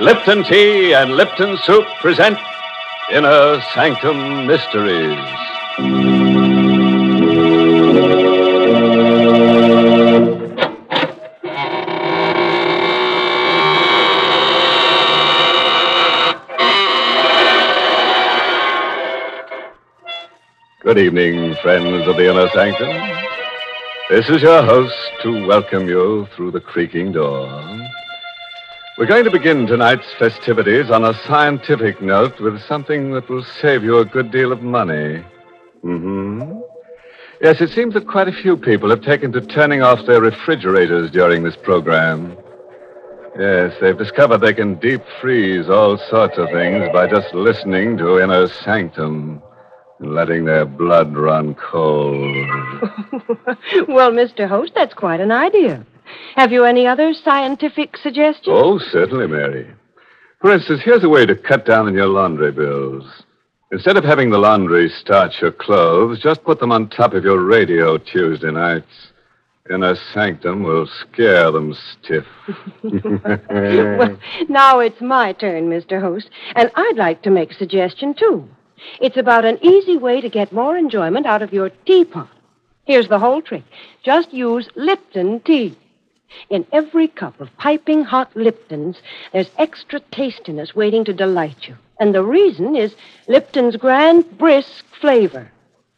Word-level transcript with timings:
Lipton 0.00 0.42
Tea 0.42 0.94
and 0.94 1.12
Lipton 1.16 1.56
Soup 1.58 1.86
present 2.00 2.36
Inner 3.12 3.60
Sanctum 3.72 4.48
Mysteries. 4.48 5.43
Good 20.94 21.06
evening, 21.06 21.56
friends 21.56 22.06
of 22.06 22.16
the 22.16 22.30
Inner 22.30 22.48
Sanctum. 22.50 22.88
This 24.08 24.30
is 24.30 24.42
your 24.42 24.62
host 24.62 24.94
to 25.22 25.44
welcome 25.44 25.88
you 25.88 26.28
through 26.36 26.52
the 26.52 26.60
creaking 26.60 27.10
door. 27.10 27.48
We're 28.96 29.06
going 29.06 29.24
to 29.24 29.30
begin 29.32 29.66
tonight's 29.66 30.06
festivities 30.20 30.92
on 30.92 31.04
a 31.04 31.12
scientific 31.26 32.00
note 32.00 32.38
with 32.38 32.62
something 32.62 33.10
that 33.10 33.28
will 33.28 33.42
save 33.42 33.82
you 33.82 33.98
a 33.98 34.04
good 34.04 34.30
deal 34.30 34.52
of 34.52 34.62
money. 34.62 35.24
Mm-hmm. 35.82 36.60
Yes, 37.42 37.60
it 37.60 37.70
seems 37.70 37.94
that 37.94 38.06
quite 38.06 38.28
a 38.28 38.32
few 38.32 38.56
people 38.56 38.88
have 38.90 39.02
taken 39.02 39.32
to 39.32 39.40
turning 39.40 39.82
off 39.82 40.06
their 40.06 40.20
refrigerators 40.20 41.10
during 41.10 41.42
this 41.42 41.56
program. 41.56 42.36
Yes, 43.36 43.74
they've 43.80 43.98
discovered 43.98 44.38
they 44.38 44.54
can 44.54 44.76
deep 44.76 45.02
freeze 45.20 45.68
all 45.68 45.98
sorts 46.08 46.38
of 46.38 46.48
things 46.50 46.88
by 46.92 47.08
just 47.08 47.34
listening 47.34 47.98
to 47.98 48.20
Inner 48.20 48.46
Sanctum 48.46 49.42
letting 50.00 50.44
their 50.44 50.64
blood 50.64 51.16
run 51.16 51.54
cold. 51.54 52.20
well, 53.88 54.10
Mr. 54.10 54.48
Host, 54.48 54.72
that's 54.74 54.94
quite 54.94 55.20
an 55.20 55.30
idea. 55.30 55.86
Have 56.36 56.52
you 56.52 56.64
any 56.64 56.86
other 56.86 57.14
scientific 57.14 57.96
suggestions? 57.96 58.48
Oh, 58.48 58.78
certainly, 58.78 59.26
Mary. 59.26 59.72
For 60.40 60.52
instance, 60.52 60.82
here's 60.84 61.04
a 61.04 61.08
way 61.08 61.24
to 61.26 61.34
cut 61.34 61.64
down 61.64 61.86
on 61.86 61.94
your 61.94 62.08
laundry 62.08 62.52
bills. 62.52 63.04
Instead 63.72 63.96
of 63.96 64.04
having 64.04 64.30
the 64.30 64.38
laundry 64.38 64.88
starch 64.88 65.40
your 65.40 65.52
clothes, 65.52 66.20
just 66.22 66.44
put 66.44 66.60
them 66.60 66.70
on 66.70 66.88
top 66.90 67.14
of 67.14 67.24
your 67.24 67.42
radio 67.42 67.96
Tuesday 67.98 68.50
nights. 68.50 69.12
Inner 69.70 69.96
sanctum 70.12 70.62
will 70.62 70.86
scare 70.86 71.50
them 71.50 71.74
stiff. 71.74 72.26
well, 72.82 74.18
now 74.48 74.80
it's 74.80 75.00
my 75.00 75.32
turn, 75.32 75.70
Mr. 75.70 76.00
Host, 76.00 76.28
and 76.54 76.70
I'd 76.74 76.96
like 76.96 77.22
to 77.22 77.30
make 77.30 77.52
a 77.52 77.54
suggestion, 77.54 78.14
too. 78.14 78.46
It's 79.00 79.16
about 79.16 79.44
an 79.44 79.58
easy 79.62 79.96
way 79.96 80.20
to 80.20 80.28
get 80.28 80.52
more 80.52 80.76
enjoyment 80.76 81.26
out 81.26 81.42
of 81.42 81.52
your 81.52 81.70
teapot. 81.70 82.28
Here's 82.84 83.08
the 83.08 83.18
whole 83.18 83.42
trick. 83.42 83.64
Just 84.02 84.32
use 84.32 84.68
Lipton 84.74 85.40
tea. 85.40 85.76
In 86.50 86.66
every 86.72 87.08
cup 87.08 87.40
of 87.40 87.56
piping 87.56 88.04
hot 88.04 88.34
Lipton's, 88.34 89.00
there's 89.32 89.50
extra 89.56 90.00
tastiness 90.00 90.74
waiting 90.74 91.04
to 91.04 91.12
delight 91.12 91.68
you. 91.68 91.76
And 92.00 92.14
the 92.14 92.24
reason 92.24 92.76
is 92.76 92.94
Lipton's 93.28 93.76
grand 93.76 94.36
brisk 94.36 94.84
flavor. 95.00 95.50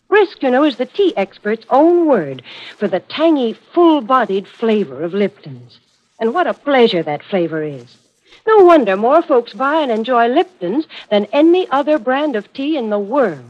Brisk, 0.08 0.42
you 0.42 0.50
know, 0.50 0.64
is 0.64 0.76
the 0.76 0.86
tea 0.86 1.16
expert's 1.16 1.66
own 1.70 2.06
word 2.06 2.42
for 2.76 2.86
the 2.86 3.00
tangy, 3.00 3.54
full 3.54 4.00
bodied 4.00 4.46
flavor 4.46 5.02
of 5.02 5.14
Lipton's. 5.14 5.80
And 6.20 6.32
what 6.32 6.46
a 6.46 6.54
pleasure 6.54 7.02
that 7.02 7.24
flavor 7.24 7.62
is. 7.62 7.96
No 8.46 8.64
wonder 8.64 8.96
more 8.96 9.22
folks 9.22 9.52
buy 9.52 9.80
and 9.82 9.90
enjoy 9.90 10.28
Lipton's 10.28 10.86
than 11.10 11.26
any 11.32 11.68
other 11.70 11.98
brand 11.98 12.36
of 12.36 12.52
tea 12.52 12.76
in 12.76 12.90
the 12.90 12.98
world. 12.98 13.44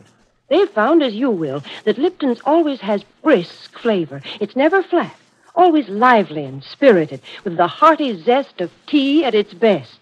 They've 0.48 0.70
found, 0.70 1.02
as 1.02 1.14
you 1.14 1.30
will, 1.30 1.62
that 1.84 1.98
Lipton's 1.98 2.40
always 2.44 2.80
has 2.80 3.04
brisk 3.22 3.78
flavor. 3.78 4.22
It's 4.40 4.56
never 4.56 4.82
flat 4.82 5.16
always 5.56 5.88
lively 5.88 6.44
and 6.44 6.62
spirited, 6.62 7.20
with 7.42 7.56
the 7.56 7.66
hearty 7.66 8.22
zest 8.22 8.60
of 8.60 8.70
tea 8.86 9.24
at 9.24 9.34
its 9.34 9.54
best. 9.54 9.98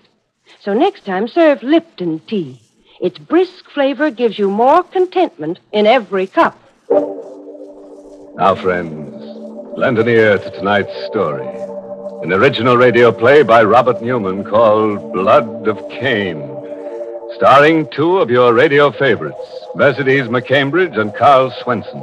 So 0.60 0.74
next 0.74 1.04
time, 1.06 1.28
serve 1.28 1.62
Lipton 1.62 2.20
tea. 2.26 2.60
Its 3.00 3.18
brisk 3.18 3.70
flavor 3.70 4.10
gives 4.10 4.38
you 4.38 4.50
more 4.50 4.82
contentment 4.82 5.60
in 5.72 5.86
every 5.86 6.26
cup. 6.26 6.58
Now, 8.36 8.54
friends, 8.56 9.14
lend 9.76 9.98
an 9.98 10.08
ear 10.08 10.38
to 10.38 10.50
tonight's 10.50 11.06
story. 11.06 11.46
An 12.24 12.32
original 12.32 12.78
radio 12.78 13.12
play 13.12 13.42
by 13.42 13.62
Robert 13.62 14.00
Newman 14.00 14.44
called 14.44 15.12
Blood 15.12 15.68
of 15.68 15.76
Cain, 15.90 16.38
starring 17.36 17.86
two 17.90 18.16
of 18.16 18.30
your 18.30 18.54
radio 18.54 18.90
favorites, 18.90 19.36
Mercedes 19.74 20.28
McCambridge 20.28 20.98
and 20.98 21.14
Carl 21.14 21.50
Swenson. 21.62 22.00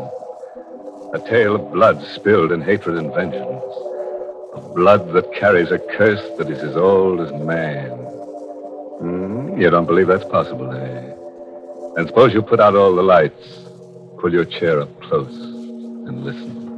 A 1.15 1.19
tale 1.27 1.55
of 1.55 1.71
blood 1.71 2.05
spilled 2.13 2.51
in 2.51 2.61
hatred 2.61 2.97
and 2.97 3.11
vengeance. 3.15 3.63
Of 4.53 4.75
blood 4.75 5.11
that 5.13 5.33
carries 5.33 5.71
a 5.71 5.79
curse 5.79 6.21
that 6.37 6.51
is 6.51 6.59
as 6.59 6.77
old 6.77 7.19
as 7.19 7.31
man. 7.41 7.89
Hmm? 8.99 9.59
You 9.59 9.71
don't 9.71 9.87
believe 9.87 10.05
that's 10.05 10.25
possible, 10.25 10.71
eh? 10.71 11.15
And 11.97 12.07
suppose 12.07 12.31
you 12.31 12.43
put 12.43 12.59
out 12.59 12.75
all 12.75 12.93
the 12.93 13.01
lights, 13.01 13.65
pull 14.19 14.31
your 14.31 14.45
chair 14.45 14.81
up 14.81 15.01
close, 15.01 15.33
and 15.33 16.23
listen. 16.23 16.70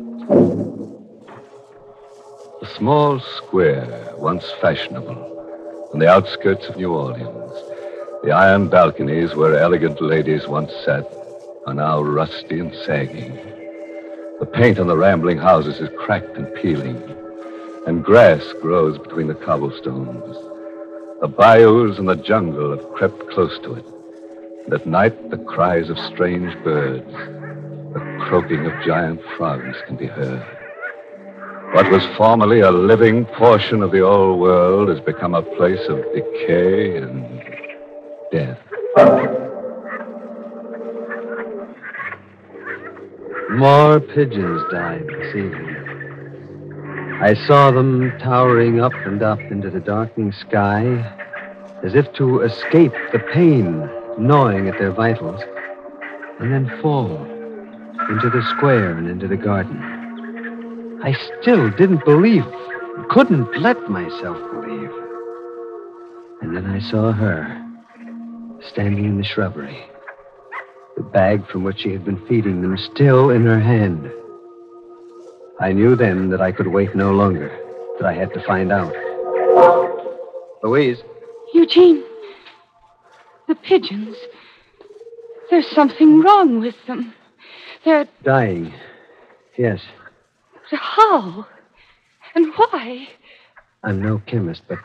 Small 2.78 3.19
square, 3.19 4.16
once 4.17 4.50
fashionable, 4.59 5.89
on 5.94 6.00
the 6.00 6.09
outskirts 6.09 6.66
of 6.67 6.75
New 6.75 6.91
Orleans. 6.91 7.53
The 8.23 8.31
iron 8.31 8.67
balconies 8.67 9.35
where 9.35 9.56
elegant 9.59 10.01
ladies 10.01 10.47
once 10.47 10.72
sat 10.83 11.06
are 11.67 11.73
now 11.75 12.01
rusty 12.01 12.59
and 12.59 12.73
sagging. 12.73 13.35
The 14.39 14.50
paint 14.51 14.79
on 14.79 14.88
the 14.88 14.97
rambling 14.97 15.38
houses 15.38 15.79
is 15.81 15.89
cracked 16.00 16.35
and 16.35 16.51
peeling, 16.56 17.00
and 17.85 18.03
grass 18.03 18.44
grows 18.59 18.97
between 18.97 19.28
the 19.28 19.35
cobblestones. 19.35 20.35
The 21.22 21.28
bayous 21.28 22.00
and 22.00 22.09
the 22.09 22.16
jungle 22.16 22.72
have 22.72 22.91
crept 22.94 23.29
close 23.29 23.59
to 23.59 23.75
it. 23.75 23.85
And 24.66 24.73
at 24.73 24.88
night, 24.88 25.29
the 25.29 25.38
cries 25.38 25.91
of 25.91 26.00
strange 26.00 26.56
birds, 26.63 27.13
the 27.94 28.17
croaking 28.22 28.66
of 28.66 28.83
giant 28.83 29.22
frogs 29.38 29.78
can 29.85 29.95
be 29.95 30.07
heard. 30.07 30.62
What 31.73 31.89
was 31.89 32.06
formerly 32.17 32.59
a 32.59 32.69
living 32.69 33.25
portion 33.25 33.81
of 33.81 33.91
the 33.91 34.01
old 34.01 34.39
world 34.39 34.89
has 34.89 35.00
become 35.00 35.34
a 35.34 35.41
place 35.41 35.81
of 35.89 36.03
decay 36.13 36.97
and 36.97 37.41
death. 38.31 38.59
More 43.53 44.00
pigeons 44.00 44.62
died 44.72 45.07
this 45.07 45.35
evening. 45.35 47.19
I 47.23 47.33
saw 47.47 47.72
them 47.72 48.19
towering 48.19 48.79
up 48.79 48.94
and 49.07 49.23
up 49.23 49.39
into 49.39 49.72
the 49.72 49.79
darkening 49.79 50.31
sky 50.31 50.83
as 51.83 51.95
if 51.95 52.13
to 52.13 52.41
escape 52.41 52.94
the 53.12 53.19
pain 53.33 53.89
gnawing 54.19 54.67
at 54.67 54.78
their 54.78 54.91
vitals 54.91 55.41
and 56.39 56.53
then 56.53 56.72
fall 56.83 57.17
into 58.12 58.29
the 58.29 58.44
square 58.56 58.95
and 58.95 59.09
into 59.09 59.28
the 59.28 59.38
garden. 59.38 59.92
I 61.03 61.13
still 61.41 61.69
didn't 61.71 62.05
believe, 62.05 62.45
couldn't 63.09 63.61
let 63.61 63.89
myself 63.89 64.37
believe. 64.51 64.91
And 66.41 66.55
then 66.55 66.65
I 66.65 66.79
saw 66.79 67.11
her 67.11 67.59
standing 68.71 69.05
in 69.05 69.17
the 69.17 69.23
shrubbery 69.23 69.85
the 70.95 71.03
bag 71.03 71.45
from 71.47 71.63
which 71.63 71.79
she 71.79 71.91
had 71.91 72.05
been 72.05 72.23
feeding 72.27 72.61
them 72.61 72.77
still 72.77 73.29
in 73.29 73.45
her 73.45 73.59
hand. 73.59 74.11
I 75.59 75.71
knew 75.73 75.95
then 75.95 76.29
that 76.29 76.41
I 76.41 76.51
could 76.51 76.67
wait 76.67 76.95
no 76.95 77.11
longer, 77.11 77.49
that 77.99 78.07
I 78.07 78.13
had 78.13 78.33
to 78.33 78.43
find 78.43 78.71
out. 78.71 78.93
Louise. 80.61 81.01
Eugene, 81.53 82.03
the 83.47 83.55
pigeons. 83.55 84.15
There's 85.49 85.69
something 85.71 86.21
wrong 86.21 86.61
with 86.61 86.75
them. 86.85 87.13
They're 87.85 88.07
dying. 88.23 88.73
Yes. 89.57 89.81
But 90.73 90.79
how? 90.79 91.45
And 92.33 92.51
why? 92.55 93.07
I'm 93.83 94.01
no 94.01 94.17
chemist, 94.25 94.63
but 94.67 94.79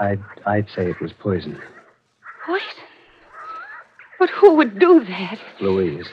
I'd 0.00 0.18
I'd 0.44 0.68
say 0.70 0.90
it 0.90 1.00
was 1.00 1.12
poison. 1.12 1.62
Poison? 2.44 2.66
But 4.18 4.30
who 4.30 4.56
would 4.56 4.80
do 4.80 5.04
that? 5.04 5.38
Louise. 5.60 6.08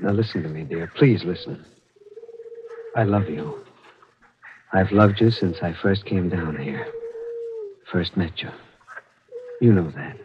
Now 0.00 0.12
listen 0.12 0.44
to 0.44 0.48
me, 0.48 0.62
dear. 0.62 0.88
Please 0.94 1.24
listen. 1.24 1.64
I 2.94 3.02
love 3.02 3.28
you. 3.28 3.64
I've 4.72 4.92
loved 4.92 5.20
you 5.20 5.32
since 5.32 5.58
I 5.60 5.72
first 5.72 6.04
came 6.04 6.28
down 6.28 6.56
here. 6.56 6.86
First 7.90 8.16
met 8.16 8.40
you. 8.40 8.50
You 9.60 9.72
know 9.72 9.90
that. 9.90 10.16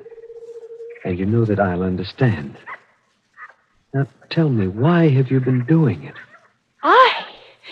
And 1.03 1.17
you 1.17 1.25
know 1.25 1.45
that 1.45 1.59
I'll 1.59 1.81
understand. 1.81 2.59
Now 3.91 4.05
tell 4.29 4.49
me, 4.49 4.67
why 4.67 5.09
have 5.09 5.31
you 5.31 5.39
been 5.39 5.65
doing 5.65 6.03
it? 6.03 6.13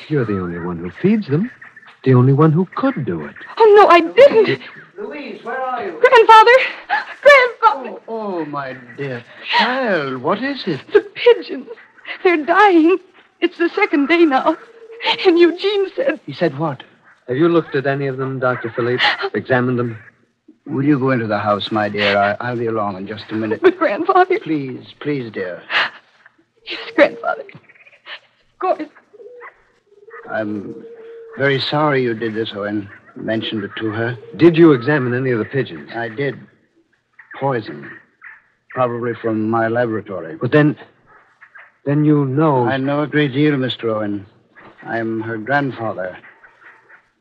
I? 0.07 0.11
You're 0.13 0.25
the 0.25 0.39
only 0.39 0.59
one 0.59 0.77
who 0.77 0.91
feeds 0.91 1.27
them. 1.27 1.51
The 2.03 2.13
only 2.13 2.33
one 2.33 2.51
who 2.51 2.65
could 2.75 3.05
do 3.05 3.25
it. 3.25 3.35
Oh, 3.57 3.73
no, 3.75 3.87
I 3.87 3.99
didn't. 4.01 4.61
Louise, 4.97 5.43
where 5.43 5.59
are 5.59 5.85
you? 5.85 5.91
Grandfather! 5.91 6.51
Grandfather! 7.21 8.01
Oh, 8.07 8.39
oh, 8.39 8.45
my 8.45 8.77
dear 8.95 9.23
child, 9.57 10.21
what 10.21 10.41
is 10.41 10.63
it? 10.65 10.81
The 10.93 11.01
pigeons. 11.01 11.67
They're 12.23 12.45
dying. 12.45 12.97
It's 13.41 13.57
the 13.57 13.69
second 13.69 14.07
day 14.07 14.25
now. 14.25 14.57
And 15.25 15.37
Eugene 15.37 15.89
said. 15.95 16.19
He 16.25 16.33
said 16.33 16.57
what? 16.57 16.83
Have 17.27 17.37
you 17.37 17.49
looked 17.49 17.75
at 17.75 17.85
any 17.85 18.07
of 18.07 18.17
them, 18.17 18.39
Dr. 18.39 18.71
Philippe? 18.71 19.03
Examined 19.33 19.77
them? 19.77 19.99
Will 20.65 20.85
you 20.85 20.97
go 20.97 21.11
into 21.11 21.27
the 21.27 21.37
house, 21.37 21.71
my 21.71 21.89
dear? 21.89 22.17
I, 22.17 22.37
I'll 22.39 22.57
be 22.57 22.65
along 22.67 22.97
in 22.97 23.07
just 23.07 23.25
a 23.31 23.35
minute. 23.35 23.61
But, 23.61 23.77
Grandfather. 23.77 24.39
Please, 24.39 24.93
please, 24.99 25.31
dear. 25.31 25.61
Yes, 26.65 26.91
Grandfather. 26.95 27.43
Of 27.43 28.59
course. 28.59 28.89
I'm 30.29 30.85
very 31.37 31.59
sorry 31.59 32.03
you 32.03 32.13
did 32.13 32.33
this, 32.33 32.51
Owen. 32.53 32.89
Mentioned 33.15 33.63
it 33.63 33.71
to 33.77 33.89
her. 33.91 34.17
Did 34.35 34.57
you 34.57 34.73
examine 34.73 35.13
any 35.13 35.31
of 35.31 35.39
the 35.39 35.45
pigeons? 35.45 35.89
I 35.95 36.09
did. 36.09 36.39
Poison. 37.39 37.91
Probably 38.71 39.13
from 39.15 39.49
my 39.49 39.67
laboratory. 39.67 40.35
But 40.35 40.51
then. 40.51 40.77
Then 41.85 42.05
you 42.05 42.25
know. 42.25 42.65
I 42.67 42.77
know 42.77 43.01
a 43.03 43.07
great 43.07 43.33
deal, 43.33 43.53
Mr. 43.53 43.85
Owen. 43.85 44.25
I'm 44.83 45.21
her 45.21 45.37
grandfather. 45.37 46.17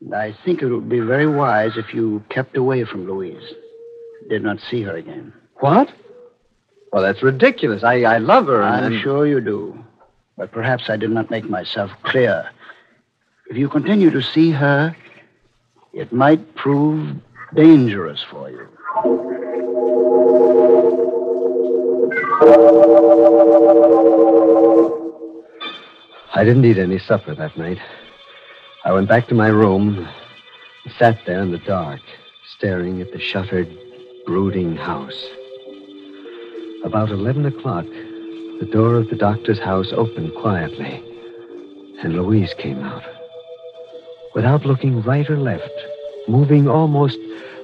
And 0.01 0.13
I 0.13 0.35
think 0.45 0.61
it 0.61 0.67
would 0.67 0.89
be 0.89 0.99
very 0.99 1.27
wise 1.27 1.77
if 1.77 1.93
you 1.93 2.23
kept 2.29 2.55
away 2.55 2.83
from 2.83 3.07
Louise. 3.07 3.53
Did 4.29 4.43
not 4.43 4.59
see 4.69 4.83
her 4.83 4.95
again. 4.95 5.33
What? 5.59 5.91
Well, 6.91 7.01
that's 7.01 7.23
ridiculous. 7.23 7.83
I, 7.83 8.01
I 8.03 8.17
love 8.19 8.47
her. 8.47 8.61
I'm 8.61 8.93
and- 8.93 9.01
sure 9.01 9.25
you 9.25 9.41
do. 9.41 9.83
But 10.37 10.51
perhaps 10.51 10.89
I 10.89 10.97
did 10.97 11.09
not 11.09 11.31
make 11.31 11.49
myself 11.49 11.89
clear. 12.03 12.51
If 13.49 13.57
you 13.57 13.69
continue 13.69 14.09
to 14.11 14.21
see 14.21 14.51
her, 14.51 14.95
it 15.93 16.11
might 16.11 16.55
prove 16.55 17.15
dangerous 17.55 18.23
for 18.29 18.49
you. 18.49 18.67
I 26.35 26.43
didn't 26.43 26.65
eat 26.65 26.77
any 26.77 26.99
supper 26.99 27.33
that 27.35 27.57
night. 27.57 27.79
I 28.85 28.91
went 28.91 29.07
back 29.07 29.27
to 29.27 29.35
my 29.35 29.47
room 29.47 30.07
sat 30.97 31.19
there 31.25 31.41
in 31.41 31.51
the 31.51 31.57
dark, 31.59 32.01
staring 32.57 33.01
at 33.01 33.11
the 33.11 33.19
shuttered, 33.19 33.67
brooding 34.25 34.75
house. 34.75 35.25
About 36.83 37.09
11 37.09 37.45
o'clock, 37.45 37.85
the 38.59 38.69
door 38.71 38.95
of 38.95 39.09
the 39.09 39.15
doctor's 39.15 39.59
house 39.59 39.91
opened 39.91 40.33
quietly, 40.35 41.03
and 42.01 42.15
Louise 42.15 42.53
came 42.57 42.83
out. 42.83 43.16
Without 44.37 44.67
looking 44.67 45.01
right 45.01 45.27
or 45.31 45.35
left, 45.39 45.73
moving 46.27 46.67
almost 46.67 47.17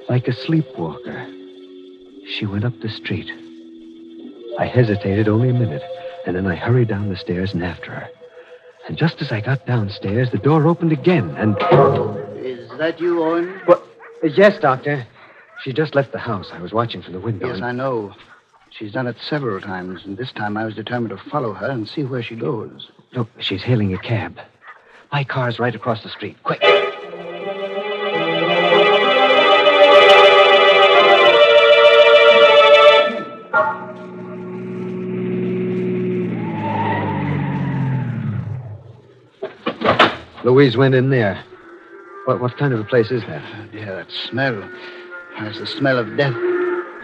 like 0.08 0.26
a 0.26 0.32
sleepwalker, 0.32 1.24
she 2.26 2.46
went 2.46 2.64
up 2.64 2.72
the 2.80 2.88
street. 2.88 3.30
I 4.58 4.66
hesitated 4.66 5.28
only 5.28 5.50
a 5.50 5.52
minute, 5.52 5.84
and 6.26 6.34
then 6.34 6.48
I 6.48 6.56
hurried 6.56 6.88
down 6.88 7.10
the 7.10 7.16
stairs 7.16 7.54
and 7.54 7.62
after 7.62 7.92
her. 7.92 8.08
And 8.88 8.98
just 8.98 9.22
as 9.22 9.30
I 9.30 9.40
got 9.40 9.64
downstairs, 9.66 10.32
the 10.32 10.38
door 10.38 10.66
opened 10.66 10.90
again, 10.90 11.30
and. 11.36 11.56
Is 12.44 12.68
that 12.78 12.98
you, 12.98 13.22
Owen? 13.22 13.60
What? 13.66 13.86
Yes, 14.24 14.58
Doctor. 14.58 15.06
She 15.62 15.72
just 15.72 15.94
left 15.94 16.10
the 16.10 16.18
house. 16.18 16.50
I 16.52 16.58
was 16.58 16.72
watching 16.72 17.02
from 17.02 17.12
the 17.12 17.20
window. 17.20 17.46
Yes, 17.46 17.58
and- 17.58 17.66
I 17.66 17.70
know. 17.70 18.16
She's 18.70 18.90
done 18.90 19.06
it 19.06 19.16
several 19.20 19.60
times, 19.60 20.04
and 20.04 20.16
this 20.16 20.32
time 20.32 20.56
I 20.56 20.64
was 20.64 20.74
determined 20.74 21.16
to 21.16 21.30
follow 21.30 21.52
her 21.52 21.70
and 21.70 21.88
see 21.88 22.02
where 22.02 22.24
she 22.24 22.34
goes. 22.34 22.90
Look, 23.12 23.28
she's 23.38 23.62
hailing 23.62 23.94
a 23.94 23.98
cab. 23.98 24.40
My 25.12 25.24
car's 25.24 25.58
right 25.58 25.74
across 25.74 26.02
the 26.02 26.08
street. 26.08 26.36
Quick. 26.42 26.60
Louise 40.44 40.76
went 40.76 40.94
in 40.94 41.10
there. 41.10 41.42
What, 42.26 42.40
what 42.40 42.56
kind 42.58 42.72
of 42.72 42.80
a 42.80 42.84
place 42.84 43.10
is 43.10 43.22
that? 43.22 43.42
Yeah, 43.72 43.94
that 43.96 44.10
smell. 44.28 44.68
There's 45.38 45.58
the 45.58 45.66
smell 45.66 45.98
of 45.98 46.16
death. 46.16 46.34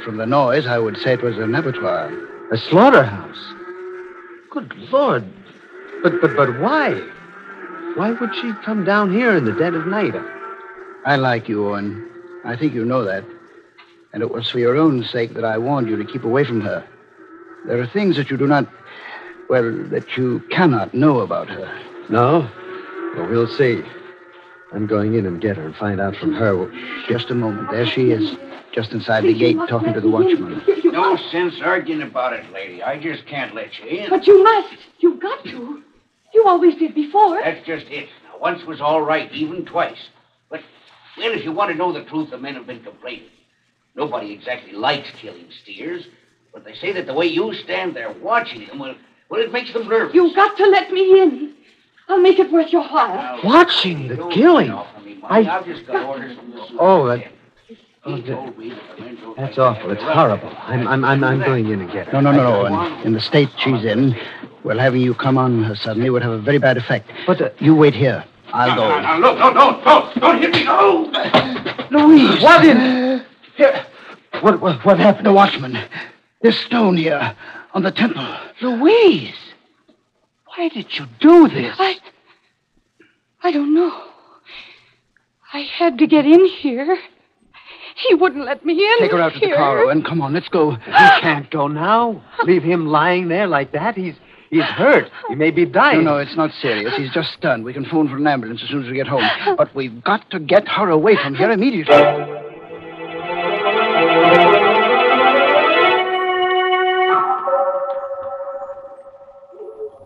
From 0.05 0.17
the 0.19 0.27
noise, 0.27 0.67
I 0.67 0.79
would 0.79 0.97
say 0.99 1.15
it 1.15 1.23
was 1.23 1.37
an 1.39 1.55
abattoir. 1.55 2.11
A 2.53 2.59
slaughterhouse. 2.59 3.55
Good 4.51 4.73
Lord. 4.91 5.25
But, 6.03 6.21
but, 6.21 6.37
but 6.37 6.59
why? 6.61 7.01
Why 7.97 8.13
would 8.13 8.35
she 8.37 8.53
come 8.65 8.85
down 8.85 9.13
here 9.13 9.37
in 9.37 9.45
the 9.45 9.53
dead 9.53 9.75
of 9.75 9.87
night? 9.87 10.15
I 11.05 11.17
like 11.17 11.49
you, 11.49 11.69
Owen. 11.69 12.09
I 12.45 12.57
think 12.57 12.73
you 12.75 12.85
know 12.85 13.05
that. 13.05 13.25
And 14.13 14.23
it 14.23 14.31
was 14.31 14.49
for 14.51 14.59
your 14.59 14.77
own 14.77 15.05
sake 15.05 15.35
that 15.35 15.45
I 15.45 15.59
warned 15.59 15.89
you 15.89 15.97
to 15.97 16.05
keep 16.05 16.25
away 16.25 16.45
from 16.45 16.61
her. 16.63 16.87
There 17.67 17.81
are 17.81 17.87
things 17.87 18.17
that 18.17 18.31
you 18.31 18.37
do 18.37 18.47
not, 18.47 18.67
well, 19.49 19.71
that 19.91 20.17
you 20.17 20.41
cannot 20.51 20.95
know 20.95 21.21
about 21.21 21.49
her. 21.49 21.81
No? 22.09 22.49
Well, 23.17 23.29
we'll 23.29 23.49
see. 23.49 23.83
I'm 24.73 24.87
going 24.87 25.15
in 25.15 25.27
and 25.27 25.41
get 25.41 25.57
her 25.57 25.65
and 25.67 25.75
find 25.77 26.01
out 26.01 26.17
from 26.17 26.33
her. 26.35 26.57
what- 26.57 26.71
Just 27.09 27.31
a 27.31 27.35
moment. 27.35 27.71
There 27.71 27.87
she 27.87 28.11
is, 28.13 28.37
just 28.73 28.93
inside 28.93 29.25
the 29.25 29.35
gate, 29.35 29.59
talking 29.69 29.93
to 29.95 30.01
the 30.01 30.09
watchman. 30.09 30.63
No 30.85 31.17
sense 31.17 31.61
arguing 31.63 32.03
about 32.03 32.33
it, 32.33 32.51
lady. 32.53 32.83
I 32.83 32.99
just 32.99 33.27
can't 33.27 33.55
let 33.55 33.79
you 33.79 33.87
in. 33.87 34.11
But 34.11 34.27
you 34.27 34.43
must. 34.43 34.75
You've 35.01 35.21
got 35.21 35.45
to. 35.45 35.83
You 36.41 36.49
always 36.49 36.75
did 36.77 36.95
before. 36.95 37.39
That's 37.45 37.67
just 37.67 37.85
it. 37.89 38.09
Now, 38.25 38.39
once 38.41 38.65
was 38.65 38.81
all 38.81 39.03
right, 39.03 39.31
even 39.31 39.67
twice. 39.67 39.99
But, 40.49 40.61
well, 41.19 41.33
if 41.33 41.45
you 41.45 41.53
want 41.53 41.71
to 41.71 41.77
know 41.77 41.93
the 41.93 42.03
truth, 42.05 42.31
the 42.31 42.39
men 42.39 42.55
have 42.55 42.67
been 42.67 42.83
complaining. 42.83 43.29
Nobody 43.95 44.33
exactly 44.33 44.73
likes 44.73 45.11
killing 45.21 45.49
steers, 45.63 46.07
but 46.55 46.65
they 46.65 46.75
say 46.77 46.93
that 46.93 47.05
the 47.07 47.13
way 47.13 47.27
you 47.27 47.53
stand 47.53 47.95
there 47.95 48.11
watching 48.23 48.67
them, 48.67 48.79
well, 48.79 48.95
well, 49.29 49.43
it 49.43 49.53
makes 49.53 49.71
them 49.75 49.87
nervous. 49.87 50.15
You've 50.15 50.35
got 50.35 50.57
to 50.57 50.65
let 50.65 50.91
me 50.91 51.21
in. 51.21 51.55
I'll 52.09 52.21
make 52.23 52.39
it 52.39 52.51
worth 52.51 52.73
your 52.73 52.85
while. 52.89 53.15
Now, 53.17 53.41
Watching 53.45 54.09
the 54.09 54.17
killing? 54.33 54.71
off 54.71 54.87
of 54.97 55.05
me, 55.05 55.21
I- 55.23 55.41
I've 55.41 55.67
just 55.67 55.87
got 55.87 56.07
orders 56.07 56.39
from 56.39 56.53
the 56.53 56.61
Oh, 56.79 57.07
that- 57.07 57.19
superintendent. 57.19 57.35
Oh, 58.05 58.17
that- 58.17 58.27
told 58.27 58.59
me 58.59 58.71
that 58.71 58.97
the 58.97 59.03
men 59.05 59.17
don't 59.17 59.37
That's 59.37 59.59
awful. 59.59 59.91
It's 59.91 60.03
horrible. 60.03 60.53
I'm, 60.63 60.87
I'm, 60.89 61.05
I'm, 61.05 61.23
I'm 61.25 61.41
going 61.41 61.69
in 61.71 61.83
again. 61.83 62.09
No, 62.13 62.21
no, 62.21 62.33
no, 62.33 62.43
no, 62.43 62.67
Owen. 62.67 63.03
In 63.07 63.13
the 63.13 63.21
state 63.21 63.49
she's 63.59 63.85
in, 63.85 64.17
well, 64.65 64.79
having 64.79 65.01
you 65.01 65.15
come 65.15 65.39
on 65.39 65.63
her 65.65 65.75
suddenly 65.75 66.11
would 66.11 66.23
have 66.23 66.33
a 66.33 66.39
very 66.39 66.59
bad 66.59 66.77
effect. 66.77 67.11
But, 67.27 67.41
uh, 67.41 67.51
You 67.61 67.75
wait 67.75 67.95
here. 67.95 68.25
I'll 68.53 68.75
No, 68.75 68.89
no, 68.89 68.89
go. 68.89 69.01
no, 69.01 69.19
no, 69.19 69.35
no, 69.35 69.53
don't, 69.55 69.85
don't, 69.85 70.21
don't 70.21 70.39
hit 70.43 70.53
me, 70.53 70.65
no! 70.65 71.11
Louise! 71.91 72.43
What 72.43 72.65
in? 72.67 73.25
Here. 73.57 73.87
What, 74.41 74.61
what, 74.61 74.85
what 74.85 74.99
happened? 74.99 75.27
The 75.27 75.33
watchman. 75.33 75.79
This 76.43 76.59
stone 76.61 76.97
here 76.97 77.37
on 77.75 77.83
the 77.83 77.93
temple. 77.93 78.27
Louise! 78.61 79.35
Why 80.57 80.69
did 80.69 80.99
you 80.99 81.07
do 81.21 81.47
this? 81.49 81.77
I. 81.79 81.99
I 83.43 83.53
don't 83.53 83.73
know. 83.75 84.05
I 85.53 85.61
had 85.61 85.99
to 85.99 86.07
get 86.07 86.27
in 86.27 86.45
here. 86.47 86.99
He 88.09 88.15
wouldn't 88.15 88.45
let 88.45 88.65
me 88.65 88.73
in. 88.75 88.99
Take 89.01 89.13
her 89.13 89.21
out 89.21 89.35
to 89.35 89.41
the 89.41 89.53
car, 89.55 89.81
Owen. 89.81 90.03
Come 90.03 90.21
on, 90.23 90.33
let's 90.33 90.49
go. 90.49 90.73
He 90.73 90.91
can't 91.21 91.51
go 91.51 91.69
now. 91.69 92.23
Leave 92.45 92.63
him 92.63 92.87
lying 92.87 93.29
there 93.29 93.47
like 93.47 93.73
that. 93.73 93.97
He's 93.97 94.15
he's 94.51 94.65
hurt. 94.65 95.11
He 95.29 95.35
may 95.35 95.51
be 95.51 95.67
dying. 95.67 96.05
No, 96.05 96.05
dying. 96.05 96.05
no, 96.05 96.17
it's 96.19 96.37
not 96.37 96.51
serious. 96.61 96.95
He's 96.97 97.13
just 97.13 97.33
stunned. 97.33 97.65
We 97.65 97.73
can 97.73 97.85
phone 97.85 98.09
for 98.09 98.17
an 98.17 98.27
ambulance 98.27 98.63
as 98.63 98.69
soon 98.69 98.85
as 98.85 98.91
we 98.91 98.97
get 98.97 99.07
home. 99.07 99.25
But 99.57 99.75
we've 99.75 100.03
got 100.03 100.31
to 100.31 100.39
get 100.41 100.67
her 100.69 100.89
away 100.91 101.17
from 101.17 101.35
here 101.35 101.51
immediately. 101.51 101.97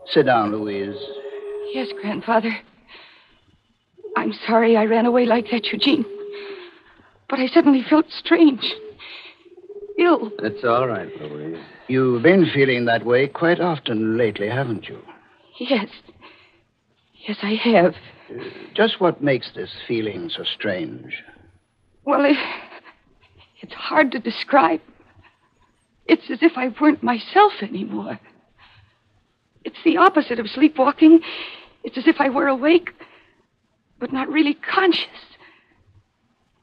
Sit 0.07 0.27
down, 0.27 0.53
Louise. 0.53 0.97
Yes, 1.73 1.89
Grandfather. 2.01 2.55
I'm 4.17 4.33
sorry 4.47 4.77
I 4.77 4.85
ran 4.85 5.07
away 5.07 5.27
like 5.27 5.51
that, 5.51 5.65
Eugene. 5.73 6.05
But 7.29 7.39
I 7.39 7.47
suddenly 7.49 7.83
felt 7.89 8.07
strange. 8.11 8.75
Ill. 9.99 10.31
That's 10.43 10.65
all 10.65 10.89
right, 10.89 11.09
Louise. 11.21 11.59
You've 11.89 12.23
been 12.23 12.51
feeling 12.53 12.85
that 12.87 13.05
way 13.05 13.29
quite 13.29 13.61
often 13.61 14.17
lately, 14.17 14.49
haven't 14.49 14.89
you? 14.89 14.99
Yes. 15.59 15.89
Yes, 17.27 17.39
I 17.43 17.55
have. 17.55 17.95
Uh, 18.31 18.43
just 18.75 19.01
what 19.01 19.23
makes 19.23 19.51
this 19.55 19.71
feeling 19.87 20.29
so 20.29 20.43
strange? 20.45 21.23
Well, 22.05 22.25
it, 22.25 22.37
it's 23.61 23.73
hard 23.73 24.13
to 24.13 24.19
describe. 24.19 24.81
It's 26.07 26.29
as 26.31 26.39
if 26.43 26.53
I 26.57 26.69
weren't 26.81 27.03
myself 27.03 27.53
anymore. 27.63 28.19
It's 29.65 29.79
the 29.85 29.97
opposite 29.97 30.39
of 30.39 30.49
sleepwalking. 30.49 31.21
It's 31.83 31.97
as 31.97 32.07
if 32.07 32.17
I 32.19 32.29
were 32.29 32.49
awake, 32.49 32.91
but 33.99 34.13
not 34.13 34.29
really 34.29 34.55
conscious. 34.55 35.07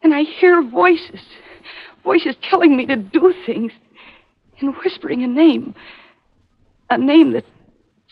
And 0.03 0.13
I 0.13 0.24
hear 0.24 0.62
voices, 0.63 1.22
voices 2.03 2.36
telling 2.41 2.75
me 2.75 2.86
to 2.88 2.96
do 2.96 3.34
things, 3.46 3.72
and 4.60 4.75
whispering 4.77 5.24
a 5.24 5.27
name. 5.27 5.75
A 6.89 6.98
name 6.98 7.34
that 7.34 7.46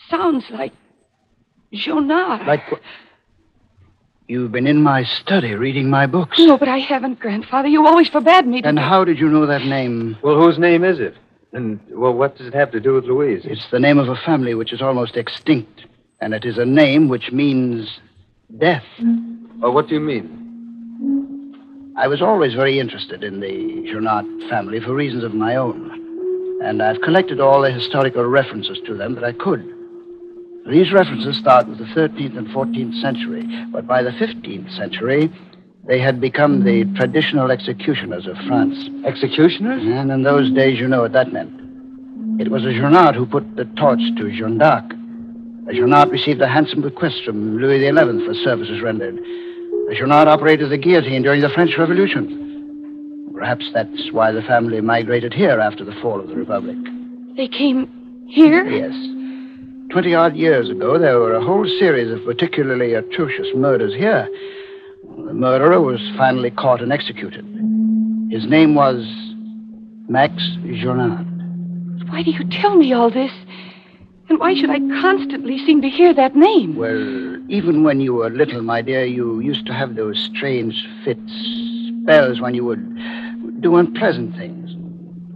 sounds 0.08 0.44
like 0.50 0.72
Jonah. 1.72 2.42
Like 2.46 2.70
what? 2.70 2.80
You've 4.28 4.52
been 4.52 4.68
in 4.68 4.82
my 4.82 5.02
study 5.02 5.54
reading 5.54 5.90
my 5.90 6.06
books. 6.06 6.38
No, 6.38 6.56
but 6.56 6.68
I 6.68 6.78
haven't, 6.78 7.18
Grandfather. 7.18 7.66
You 7.66 7.84
always 7.86 8.08
forbade 8.08 8.46
me 8.46 8.62
to. 8.62 8.68
And 8.68 8.78
how 8.78 9.02
did 9.04 9.18
you 9.18 9.28
know 9.28 9.44
that 9.46 9.62
name? 9.62 10.16
Well, 10.22 10.40
whose 10.40 10.56
name 10.56 10.84
is 10.84 11.00
it? 11.00 11.16
And, 11.52 11.80
well, 11.90 12.12
what 12.12 12.36
does 12.36 12.46
it 12.46 12.54
have 12.54 12.70
to 12.70 12.78
do 12.78 12.94
with 12.94 13.06
Louise? 13.06 13.42
It's 13.44 13.68
the 13.72 13.80
name 13.80 13.98
of 13.98 14.08
a 14.08 14.14
family 14.14 14.54
which 14.54 14.72
is 14.72 14.80
almost 14.80 15.16
extinct, 15.16 15.82
and 16.20 16.32
it 16.32 16.44
is 16.44 16.58
a 16.58 16.64
name 16.64 17.08
which 17.08 17.32
means 17.32 17.98
death. 18.56 18.84
Well, 19.58 19.72
what 19.72 19.88
do 19.88 19.94
you 19.94 20.00
mean? 20.00 20.39
I 22.00 22.06
was 22.06 22.22
always 22.22 22.54
very 22.54 22.80
interested 22.80 23.22
in 23.22 23.40
the 23.40 23.84
Journat 23.92 24.48
family 24.48 24.80
for 24.80 24.94
reasons 24.94 25.22
of 25.22 25.34
my 25.34 25.54
own, 25.54 26.58
and 26.64 26.82
I've 26.82 27.02
collected 27.02 27.40
all 27.40 27.60
the 27.60 27.70
historical 27.70 28.24
references 28.24 28.80
to 28.86 28.94
them 28.94 29.16
that 29.16 29.24
I 29.24 29.32
could. 29.32 29.62
These 30.66 30.94
references 30.94 31.36
start 31.36 31.68
with 31.68 31.76
the 31.76 31.84
13th 31.84 32.38
and 32.38 32.46
14th 32.48 32.98
century, 33.02 33.44
but 33.70 33.86
by 33.86 34.02
the 34.02 34.12
15th 34.12 34.74
century, 34.74 35.30
they 35.86 36.00
had 36.00 36.22
become 36.22 36.64
the 36.64 36.86
traditional 36.96 37.50
executioners 37.50 38.26
of 38.26 38.38
France. 38.46 38.78
Executioners? 39.04 39.82
And 39.82 40.10
in 40.10 40.22
those 40.22 40.50
days, 40.52 40.80
you 40.80 40.88
know 40.88 41.02
what 41.02 41.12
that 41.12 41.34
meant. 41.34 41.52
It 42.40 42.50
was 42.50 42.64
a 42.64 42.72
Journat 42.72 43.14
who 43.14 43.26
put 43.26 43.56
the 43.56 43.66
torch 43.76 44.00
to 44.16 44.30
Jeanne 44.30 44.56
d'Arc. 44.56 44.90
A 45.68 45.74
Journat 45.74 46.10
received 46.10 46.40
a 46.40 46.48
handsome 46.48 46.80
bequest 46.80 47.24
from 47.26 47.58
Louis 47.58 47.80
XI 47.80 48.24
for 48.24 48.32
services 48.32 48.80
rendered. 48.80 49.18
A 49.90 49.92
Journat 49.92 50.28
operated 50.28 50.70
the 50.70 50.78
guillotine 50.78 51.22
during 51.22 51.40
the 51.40 51.48
French 51.48 51.72
Revolution. 51.76 53.32
Perhaps 53.34 53.68
that's 53.74 54.12
why 54.12 54.30
the 54.30 54.42
family 54.42 54.80
migrated 54.80 55.34
here 55.34 55.58
after 55.58 55.84
the 55.84 55.94
fall 56.00 56.20
of 56.20 56.28
the 56.28 56.36
Republic. 56.36 56.76
They 57.36 57.48
came 57.48 57.88
here? 58.28 58.64
Yes. 58.66 58.94
Twenty 59.90 60.14
odd 60.14 60.36
years 60.36 60.70
ago, 60.70 60.96
there 60.96 61.18
were 61.18 61.34
a 61.34 61.44
whole 61.44 61.66
series 61.80 62.12
of 62.12 62.24
particularly 62.24 62.94
atrocious 62.94 63.48
murders 63.56 63.92
here. 63.92 64.28
The 65.26 65.34
murderer 65.34 65.80
was 65.80 66.00
finally 66.16 66.52
caught 66.52 66.82
and 66.82 66.92
executed. 66.92 67.44
His 68.30 68.46
name 68.46 68.76
was 68.76 69.04
Max 70.08 70.34
Journat. 70.62 71.26
Why 72.10 72.22
do 72.22 72.30
you 72.30 72.48
tell 72.48 72.76
me 72.76 72.92
all 72.92 73.10
this? 73.10 73.32
And 74.28 74.38
why 74.38 74.54
should 74.54 74.70
I 74.70 74.78
constantly 75.00 75.58
seem 75.66 75.82
to 75.82 75.88
hear 75.88 76.14
that 76.14 76.36
name? 76.36 76.76
Well, 76.76 77.29
even 77.50 77.82
when 77.82 78.00
you 78.00 78.14
were 78.14 78.30
little, 78.30 78.62
my 78.62 78.80
dear, 78.80 79.04
you 79.04 79.40
used 79.40 79.66
to 79.66 79.72
have 79.74 79.96
those 79.96 80.18
strange 80.32 80.86
fits, 81.04 81.20
spells 82.02 82.40
when 82.40 82.54
you 82.54 82.64
would 82.64 83.60
do 83.60 83.76
unpleasant 83.76 84.36
things. 84.36 84.70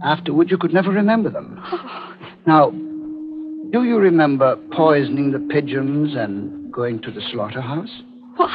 Afterward, 0.03 0.49
you 0.49 0.57
could 0.57 0.73
never 0.73 0.91
remember 0.91 1.29
them. 1.29 1.59
Oh. 1.71 2.13
Now, 2.47 2.69
do 3.71 3.83
you 3.83 3.97
remember 3.97 4.55
poisoning 4.71 5.31
the 5.31 5.39
pigeons 5.39 6.15
and 6.15 6.71
going 6.71 7.01
to 7.01 7.11
the 7.11 7.21
slaughterhouse? 7.31 7.91
What? 8.37 8.49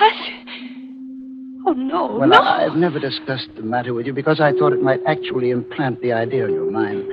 Oh, 1.66 1.72
no, 1.72 2.16
Well, 2.18 2.28
no. 2.28 2.40
I've 2.40 2.76
never 2.76 2.98
discussed 2.98 3.48
the 3.56 3.62
matter 3.62 3.92
with 3.92 4.06
you 4.06 4.14
because 4.14 4.40
I 4.40 4.52
thought 4.52 4.72
it 4.72 4.82
might 4.82 5.00
actually 5.06 5.50
implant 5.50 6.00
the 6.00 6.12
idea 6.12 6.46
in 6.46 6.54
your 6.54 6.70
mind. 6.70 7.04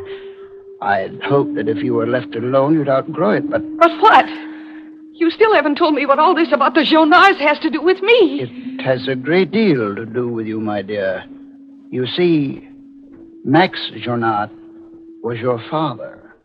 I'd 0.82 1.20
hoped 1.24 1.56
that 1.56 1.68
if 1.68 1.84
you 1.84 1.94
were 1.96 2.08
left 2.08 2.34
alone, 2.36 2.76
you'd 2.76 2.88
outgrow 2.88 3.32
it, 3.32 3.50
but 3.50 3.62
But 3.78 3.92
what? 4.02 4.26
You 5.18 5.32
still 5.32 5.52
haven't 5.56 5.80
told 5.80 5.96
me 5.96 6.06
what 6.06 6.20
all 6.20 6.36
this 6.36 6.52
about 6.52 6.76
the 6.76 6.82
Jonards 6.82 7.40
has 7.40 7.58
to 7.60 7.72
do 7.72 7.82
with 7.82 8.02
me. 8.04 8.42
it 8.44 8.82
has 8.82 9.08
a 9.08 9.16
great 9.16 9.50
deal 9.50 9.96
to 9.96 10.06
do 10.06 10.30
with 10.30 10.46
you, 10.46 10.62
my 10.62 10.84
dear. 10.84 11.26
You 11.90 12.06
see, 12.06 12.70
Max 13.44 13.80
Journat 14.06 14.52
was 15.24 15.40
your 15.40 15.60
father. 15.72 16.36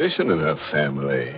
Tradition 0.00 0.30
in 0.30 0.38
her 0.38 0.56
family. 0.72 1.30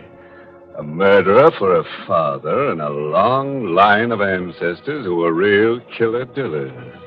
A 0.79 0.85
murderer 0.85 1.51
for 1.59 1.75
a 1.75 2.07
father 2.07 2.71
and 2.71 2.81
a 2.81 2.91
long 2.91 3.75
line 3.75 4.13
of 4.13 4.21
ancestors 4.21 5.05
who 5.05 5.17
were 5.17 5.33
real 5.33 5.81
killer 5.99 6.25
dillers. 6.27 7.01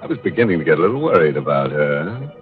I 0.00 0.06
was 0.06 0.18
beginning 0.22 0.60
to 0.60 0.64
get 0.64 0.78
a 0.78 0.80
little 0.80 1.02
worried 1.02 1.36
about 1.36 1.72
her. 1.72 2.32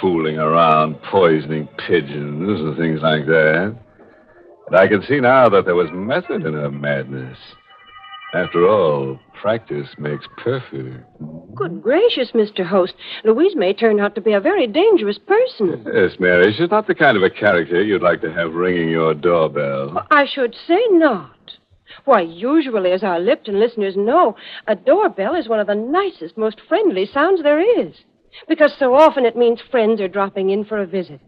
Fooling 0.00 0.38
around, 0.38 1.00
poisoning 1.08 1.68
pigeons 1.86 2.60
and 2.60 2.76
things 2.76 3.00
like 3.00 3.26
that. 3.26 3.78
But 4.68 4.80
I 4.80 4.88
could 4.88 5.04
see 5.04 5.20
now 5.20 5.48
that 5.50 5.66
there 5.66 5.76
was 5.76 5.90
method 5.92 6.44
in 6.44 6.54
her 6.54 6.70
madness. 6.72 7.38
After 8.34 8.68
all, 8.68 9.20
practice 9.40 9.88
makes 9.96 10.26
perfect. 10.38 11.04
Good 11.54 11.80
gracious, 11.80 12.32
Mr. 12.32 12.66
Host. 12.66 12.94
Louise 13.22 13.54
may 13.54 13.72
turn 13.72 14.00
out 14.00 14.16
to 14.16 14.20
be 14.20 14.32
a 14.32 14.40
very 14.40 14.66
dangerous 14.66 15.18
person. 15.18 15.84
Yes, 15.86 16.18
Mary, 16.18 16.52
she's 16.52 16.70
not 16.70 16.88
the 16.88 16.96
kind 16.96 17.16
of 17.16 17.22
a 17.22 17.30
character 17.30 17.80
you'd 17.80 18.02
like 18.02 18.20
to 18.22 18.32
have 18.32 18.52
ringing 18.54 18.88
your 18.88 19.14
doorbell. 19.14 20.04
I 20.10 20.26
should 20.26 20.56
say 20.66 20.80
not. 20.90 21.30
Why, 22.06 22.22
usually, 22.22 22.90
as 22.90 23.04
our 23.04 23.20
Lipton 23.20 23.60
listeners 23.60 23.94
know, 23.96 24.34
a 24.66 24.74
doorbell 24.74 25.36
is 25.36 25.48
one 25.48 25.60
of 25.60 25.68
the 25.68 25.76
nicest, 25.76 26.36
most 26.36 26.60
friendly 26.68 27.06
sounds 27.06 27.42
there 27.42 27.60
is. 27.80 27.94
Because 28.48 28.74
so 28.76 28.94
often 28.94 29.24
it 29.24 29.36
means 29.36 29.60
friends 29.70 30.00
are 30.00 30.08
dropping 30.08 30.50
in 30.50 30.64
for 30.64 30.78
a 30.78 30.86
visit. 30.86 31.20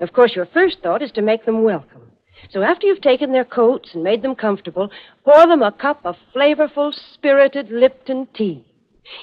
Of 0.00 0.12
course, 0.12 0.36
your 0.36 0.46
first 0.46 0.82
thought 0.82 1.02
is 1.02 1.12
to 1.12 1.22
make 1.22 1.46
them 1.46 1.62
welcome. 1.62 2.02
So 2.50 2.62
after 2.62 2.86
you've 2.86 3.00
taken 3.00 3.32
their 3.32 3.44
coats 3.44 3.90
and 3.94 4.04
made 4.04 4.22
them 4.22 4.34
comfortable, 4.34 4.90
pour 5.24 5.46
them 5.46 5.62
a 5.62 5.72
cup 5.72 6.00
of 6.04 6.16
flavorful, 6.34 6.92
spirited 7.14 7.70
Lipton 7.70 8.28
tea. 8.34 8.64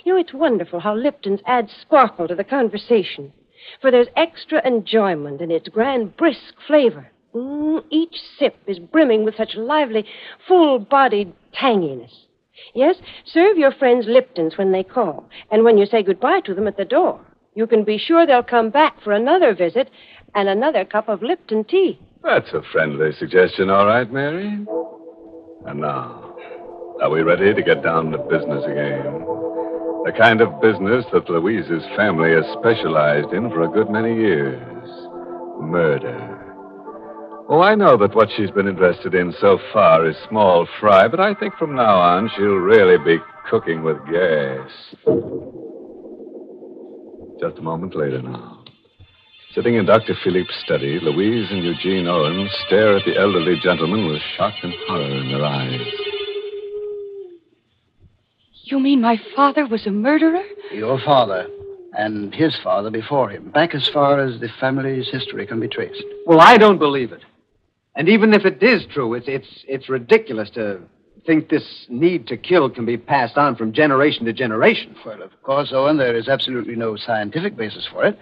You 0.03 0.13
know, 0.13 0.19
it's 0.19 0.33
wonderful 0.33 0.79
how 0.79 0.95
Lipton's 0.95 1.41
add 1.45 1.69
sparkle 1.81 2.27
to 2.27 2.35
the 2.35 2.43
conversation. 2.43 3.33
For 3.81 3.91
there's 3.91 4.07
extra 4.15 4.65
enjoyment 4.65 5.41
in 5.41 5.51
its 5.51 5.69
grand, 5.69 6.17
brisk 6.17 6.55
flavor. 6.67 7.11
Mm, 7.33 7.83
each 7.89 8.15
sip 8.37 8.57
is 8.67 8.79
brimming 8.79 9.23
with 9.23 9.35
such 9.35 9.55
lively, 9.55 10.05
full 10.47 10.79
bodied 10.79 11.33
tanginess. 11.53 12.11
Yes, 12.73 12.97
serve 13.25 13.57
your 13.57 13.71
friends 13.71 14.05
Liptons 14.05 14.57
when 14.57 14.71
they 14.71 14.83
call, 14.83 15.29
and 15.49 15.63
when 15.63 15.77
you 15.77 15.85
say 15.85 16.03
goodbye 16.03 16.41
to 16.41 16.53
them 16.53 16.67
at 16.67 16.77
the 16.77 16.85
door, 16.85 17.21
you 17.55 17.67
can 17.67 17.83
be 17.83 17.97
sure 17.97 18.25
they'll 18.25 18.43
come 18.43 18.69
back 18.69 19.01
for 19.01 19.13
another 19.13 19.53
visit 19.55 19.89
and 20.35 20.49
another 20.49 20.85
cup 20.85 21.09
of 21.09 21.21
Lipton 21.21 21.63
tea. 21.63 21.99
That's 22.23 22.51
a 22.53 22.61
friendly 22.71 23.11
suggestion, 23.13 23.69
all 23.69 23.85
right, 23.85 24.11
Mary. 24.11 24.47
And 25.65 25.81
now, 25.81 26.35
are 27.01 27.09
we 27.09 27.21
ready 27.21 27.53
to 27.53 27.61
get 27.61 27.83
down 27.83 28.11
to 28.11 28.17
business 28.17 28.63
again? 28.65 29.25
The 30.05 30.13
kind 30.17 30.41
of 30.41 30.61
business 30.61 31.05
that 31.13 31.29
Louise's 31.29 31.83
family 31.95 32.31
has 32.31 32.45
specialized 32.59 33.33
in 33.33 33.49
for 33.49 33.63
a 33.63 33.69
good 33.69 33.89
many 33.89 34.15
years 34.15 34.61
murder. 35.61 36.37
Oh, 37.49 37.61
I 37.61 37.75
know 37.75 37.97
that 37.97 38.15
what 38.15 38.29
she's 38.35 38.49
been 38.51 38.67
interested 38.67 39.13
in 39.13 39.33
so 39.39 39.59
far 39.73 40.07
is 40.07 40.15
small 40.29 40.67
fry, 40.79 41.07
but 41.07 41.19
I 41.19 41.33
think 41.33 41.53
from 41.55 41.75
now 41.75 41.99
on 41.99 42.29
she'll 42.35 42.55
really 42.55 42.97
be 43.03 43.21
cooking 43.49 43.83
with 43.83 43.97
gas. 44.05 44.69
Just 47.39 47.57
a 47.57 47.61
moment 47.61 47.95
later 47.95 48.21
now. 48.21 48.60
Sitting 49.53 49.75
in 49.75 49.85
Dr. 49.85 50.15
Philippe's 50.23 50.55
study, 50.63 50.97
Louise 51.01 51.51
and 51.51 51.61
Eugene 51.61 52.07
Owen 52.07 52.49
stare 52.65 52.95
at 52.95 53.03
the 53.03 53.17
elderly 53.17 53.59
gentleman 53.61 54.07
with 54.07 54.21
shock 54.37 54.53
and 54.63 54.73
horror 54.87 55.01
in 55.01 55.29
their 55.29 55.43
eyes. 55.43 55.81
You 58.63 58.79
mean 58.79 59.01
my 59.01 59.19
father 59.35 59.67
was 59.67 59.85
a 59.85 59.91
murderer? 59.91 60.43
Your 60.71 60.97
father 61.03 61.47
and 61.97 62.33
his 62.33 62.57
father 62.63 62.89
before 62.89 63.29
him, 63.29 63.51
back 63.51 63.75
as 63.75 63.89
far 63.89 64.21
as 64.21 64.39
the 64.39 64.47
family's 64.57 65.09
history 65.11 65.45
can 65.45 65.59
be 65.59 65.67
traced. 65.67 66.05
Well, 66.25 66.39
I 66.39 66.57
don't 66.57 66.79
believe 66.79 67.11
it. 67.11 67.25
And 67.97 68.07
even 68.07 68.33
if 68.33 68.45
it 68.45 68.63
is 68.63 68.85
true, 68.93 69.13
it's, 69.15 69.27
it's, 69.27 69.65
it's 69.67 69.89
ridiculous 69.89 70.49
to 70.51 70.79
think 71.25 71.49
this 71.49 71.85
need 71.89 72.25
to 72.27 72.37
kill 72.37 72.69
can 72.69 72.85
be 72.85 72.95
passed 72.95 73.37
on 73.37 73.57
from 73.57 73.73
generation 73.73 74.25
to 74.25 74.31
generation. 74.31 74.95
Well, 75.05 75.21
of 75.21 75.31
course, 75.43 75.71
Owen, 75.73 75.97
there 75.97 76.15
is 76.15 76.29
absolutely 76.29 76.77
no 76.77 76.95
scientific 76.95 77.57
basis 77.57 77.85
for 77.91 78.05
it. 78.05 78.17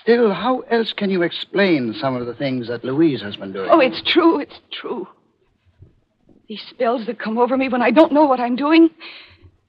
Still, 0.00 0.32
how 0.32 0.60
else 0.60 0.92
can 0.94 1.10
you 1.10 1.22
explain 1.22 1.94
some 1.94 2.16
of 2.16 2.26
the 2.26 2.34
things 2.34 2.68
that 2.68 2.82
Louise 2.84 3.20
has 3.20 3.36
been 3.36 3.52
doing? 3.52 3.68
Oh, 3.70 3.80
it's 3.80 4.00
true. 4.02 4.40
It's 4.40 4.58
true. 4.72 5.06
These 6.48 6.62
spells 6.70 7.06
that 7.06 7.18
come 7.18 7.36
over 7.36 7.56
me 7.56 7.68
when 7.68 7.82
I 7.82 7.90
don't 7.90 8.12
know 8.12 8.24
what 8.24 8.40
I'm 8.40 8.56
doing. 8.56 8.90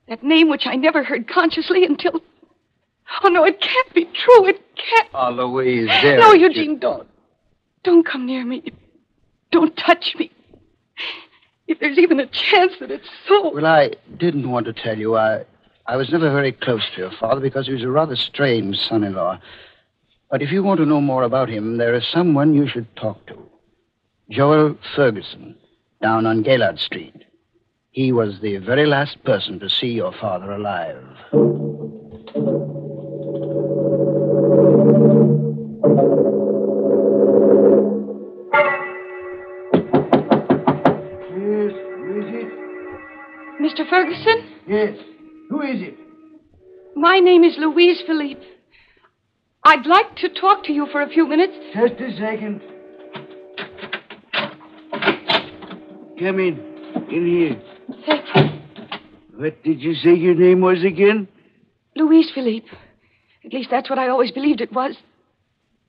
That 0.07 0.23
name 0.23 0.49
which 0.49 0.65
I 0.65 0.75
never 0.75 1.03
heard 1.03 1.27
consciously 1.27 1.85
until. 1.85 2.21
Oh, 3.23 3.27
no, 3.29 3.43
it 3.43 3.59
can't 3.59 3.93
be 3.93 4.05
true. 4.05 4.45
It 4.47 4.61
can't. 4.75 5.09
Oh, 5.13 5.29
Louise, 5.29 5.89
dear. 6.01 6.19
no, 6.19 6.33
Eugene, 6.33 6.79
don't. 6.79 7.07
Don't 7.83 8.05
come 8.05 8.25
near 8.25 8.45
me. 8.45 8.63
Don't 9.51 9.75
touch 9.75 10.15
me. 10.17 10.31
If 11.67 11.79
there's 11.79 11.97
even 11.97 12.19
a 12.19 12.27
chance 12.27 12.73
that 12.79 12.91
it's 12.91 13.07
so. 13.27 13.53
Well, 13.53 13.65
I 13.65 13.91
didn't 14.17 14.49
want 14.49 14.65
to 14.67 14.73
tell 14.73 14.97
you. 14.97 15.15
I, 15.17 15.43
I 15.85 15.97
was 15.97 16.09
never 16.09 16.31
very 16.31 16.53
close 16.53 16.83
to 16.95 17.01
your 17.01 17.11
father 17.11 17.41
because 17.41 17.67
he 17.67 17.73
was 17.73 17.83
a 17.83 17.89
rather 17.89 18.15
strange 18.15 18.77
son 18.79 19.03
in 19.03 19.13
law. 19.13 19.39
But 20.33 20.41
if 20.41 20.51
you 20.51 20.63
want 20.63 20.79
to 20.79 20.85
know 20.87 20.99
more 20.99 21.21
about 21.21 21.47
him, 21.47 21.77
there 21.77 21.93
is 21.93 22.07
someone 22.11 22.55
you 22.55 22.67
should 22.67 22.87
talk 22.95 23.23
to. 23.27 23.37
Joel 24.31 24.75
Ferguson, 24.95 25.55
down 26.01 26.25
on 26.25 26.41
Gaylord 26.41 26.79
Street. 26.79 27.23
He 27.91 28.11
was 28.11 28.39
the 28.39 28.57
very 28.57 28.87
last 28.87 29.23
person 29.23 29.59
to 29.59 29.69
see 29.69 29.89
your 29.89 30.11
father 30.11 30.53
alive. 30.53 31.05
Yes, 41.37 41.73
who 41.99 42.17
is 42.17 42.29
it? 42.33 42.49
Mr. 43.61 43.87
Ferguson? 43.87 44.49
Yes, 44.67 44.97
who 45.51 45.61
is 45.61 45.79
it? 45.79 45.95
My 46.95 47.19
name 47.19 47.43
is 47.43 47.55
Louise 47.59 48.01
Philippe. 48.07 48.43
I'd 49.65 49.85
like 49.85 50.15
to 50.17 50.29
talk 50.29 50.65
to 50.65 50.73
you 50.73 50.87
for 50.91 51.01
a 51.01 51.09
few 51.09 51.27
minutes. 51.27 51.53
Just 51.73 51.93
a 52.01 52.17
second. 52.17 52.61
Come 56.19 56.39
in. 56.39 56.59
In 57.09 57.25
here. 57.25 57.61
Thank 58.05 58.25
you. 58.35 58.43
What 59.35 59.63
did 59.63 59.81
you 59.81 59.95
say 59.95 60.13
your 60.13 60.35
name 60.35 60.61
was 60.61 60.83
again? 60.83 61.27
Louise 61.95 62.29
Philippe. 62.31 62.67
At 63.45 63.53
least 63.53 63.69
that's 63.69 63.89
what 63.89 63.99
I 63.99 64.09
always 64.09 64.31
believed 64.31 64.61
it 64.61 64.71
was. 64.71 64.95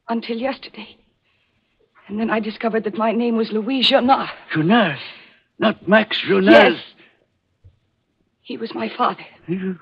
Until 0.09 0.37
yesterday. 0.37 0.97
And 2.09 2.21
then 2.21 2.31
I 2.31 2.41
discovered 2.41 2.85
that 2.85 2.97
my 2.97 3.13
name 3.13 3.37
was 3.37 3.51
Louise 3.53 3.91
Jonard. 3.91 4.31
Jonas. 4.53 5.01
Not 5.59 5.89
Max 5.89 6.21
Jonas. 6.21 6.53
Yes. 6.53 6.81
He 8.43 8.57
was 8.57 8.75
my 8.75 8.91
father. 8.95 9.25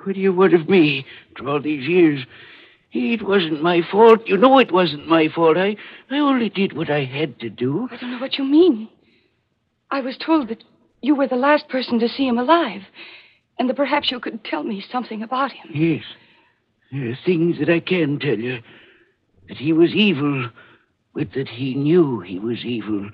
What 0.04 0.14
do 0.14 0.20
you 0.20 0.32
want 0.32 0.54
of 0.54 0.68
me 0.68 1.04
after 1.30 1.48
all 1.48 1.60
these 1.60 1.88
years? 1.88 2.24
It 2.92 3.22
wasn't 3.22 3.62
my 3.62 3.80
fault. 3.90 4.26
You 4.26 4.36
know 4.36 4.58
it 4.58 4.70
wasn't 4.70 5.08
my 5.08 5.28
fault. 5.28 5.56
I, 5.56 5.76
I 6.10 6.18
only 6.18 6.50
did 6.50 6.74
what 6.74 6.90
I 6.90 7.04
had 7.04 7.40
to 7.40 7.48
do. 7.48 7.88
I 7.90 7.96
don't 7.96 8.10
know 8.12 8.18
what 8.18 8.36
you 8.36 8.44
mean. 8.44 8.88
I 9.90 10.00
was 10.00 10.16
told 10.18 10.48
that 10.48 10.62
you 11.00 11.14
were 11.14 11.26
the 11.26 11.36
last 11.36 11.68
person 11.68 11.98
to 12.00 12.08
see 12.08 12.26
him 12.26 12.38
alive, 12.38 12.82
and 13.58 13.68
that 13.68 13.76
perhaps 13.76 14.10
you 14.10 14.20
could 14.20 14.44
tell 14.44 14.62
me 14.62 14.84
something 14.92 15.22
about 15.22 15.52
him. 15.52 15.70
Yes. 15.72 16.04
There 16.92 17.10
are 17.10 17.18
things 17.24 17.58
that 17.58 17.70
I 17.70 17.80
can 17.80 18.18
tell 18.18 18.38
you. 18.38 18.62
That 19.48 19.56
he 19.56 19.72
was 19.72 19.94
evil, 19.94 20.50
but 21.14 21.32
that 21.32 21.48
he 21.48 21.74
knew 21.74 22.20
he 22.20 22.38
was 22.38 22.64
evil. 22.64 23.10